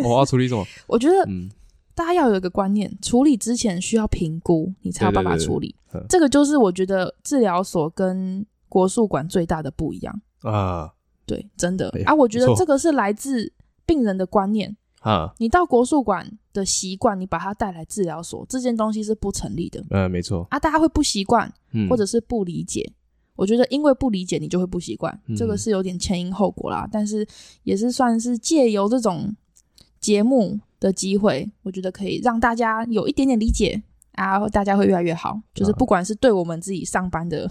[0.06, 0.66] 我要处理什么？
[0.88, 1.49] 我觉得，嗯，
[1.94, 5.76] 大家要有一个观念，处理之前需要评估，你才有办法处理。
[6.07, 10.94] 这个就是我觉得治疗所跟国术馆最大的不一样啊。
[11.26, 13.52] 对，真的啊，我觉得这个是来自
[13.86, 15.34] 病人的观念啊。
[15.38, 19.84] 你到国术馆的习惯，你把它带来治疗所，这件东西是不成立的。
[19.90, 20.48] 嗯，没错。
[20.50, 21.52] 啊，大家会不习惯，
[21.90, 22.94] 或者是不理解。
[23.36, 26.86] 我觉得，因为不理解，你就会不习惯，嗯、这个是有点前因后果啦。
[26.92, 27.26] 但是
[27.64, 29.34] 也是算是借由这种
[30.02, 33.82] 节目的机会，我觉得可以让大家有一点点理解
[34.16, 35.40] 啊，大家会越来越好。
[35.54, 37.50] 就是不管是对我们自己上班的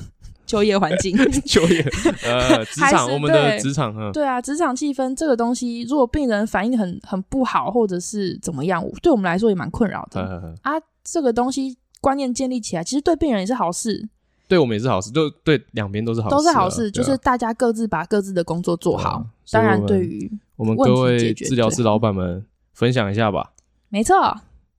[0.48, 1.14] 就业环境、
[1.44, 1.80] 就业
[2.24, 10.20] 呃 职场，我们的职场哈，对啊，职场气氛这个东西，如果病人反应很很不好，或者是怎么样，对我们来说也蛮困扰的
[10.62, 10.72] 啊。
[11.04, 14.08] 这个东西观念建立起来，其实对病人也是好事。
[14.46, 19.24] 对我们也是好事，就对两边都是好事，都是好事，就是大家各自把各自的工作做好。
[19.50, 23.52] 当然，对于我们各位治疗师老板们分享一下吧。
[23.90, 24.16] 没错，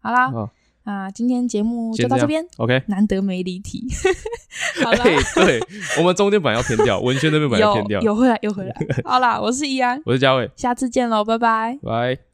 [0.02, 0.32] 好啦，
[0.90, 3.86] 啊，今天节目就到这边，OK，难得没离题。
[4.84, 5.60] 好了，欸、对
[6.00, 8.76] 我们中间本来要偏掉， 文轩那边本来要偏掉，有回来，有回来。
[9.06, 12.29] 好啦，我是依安， 我是嘉伟，下次见喽，拜拜，拜。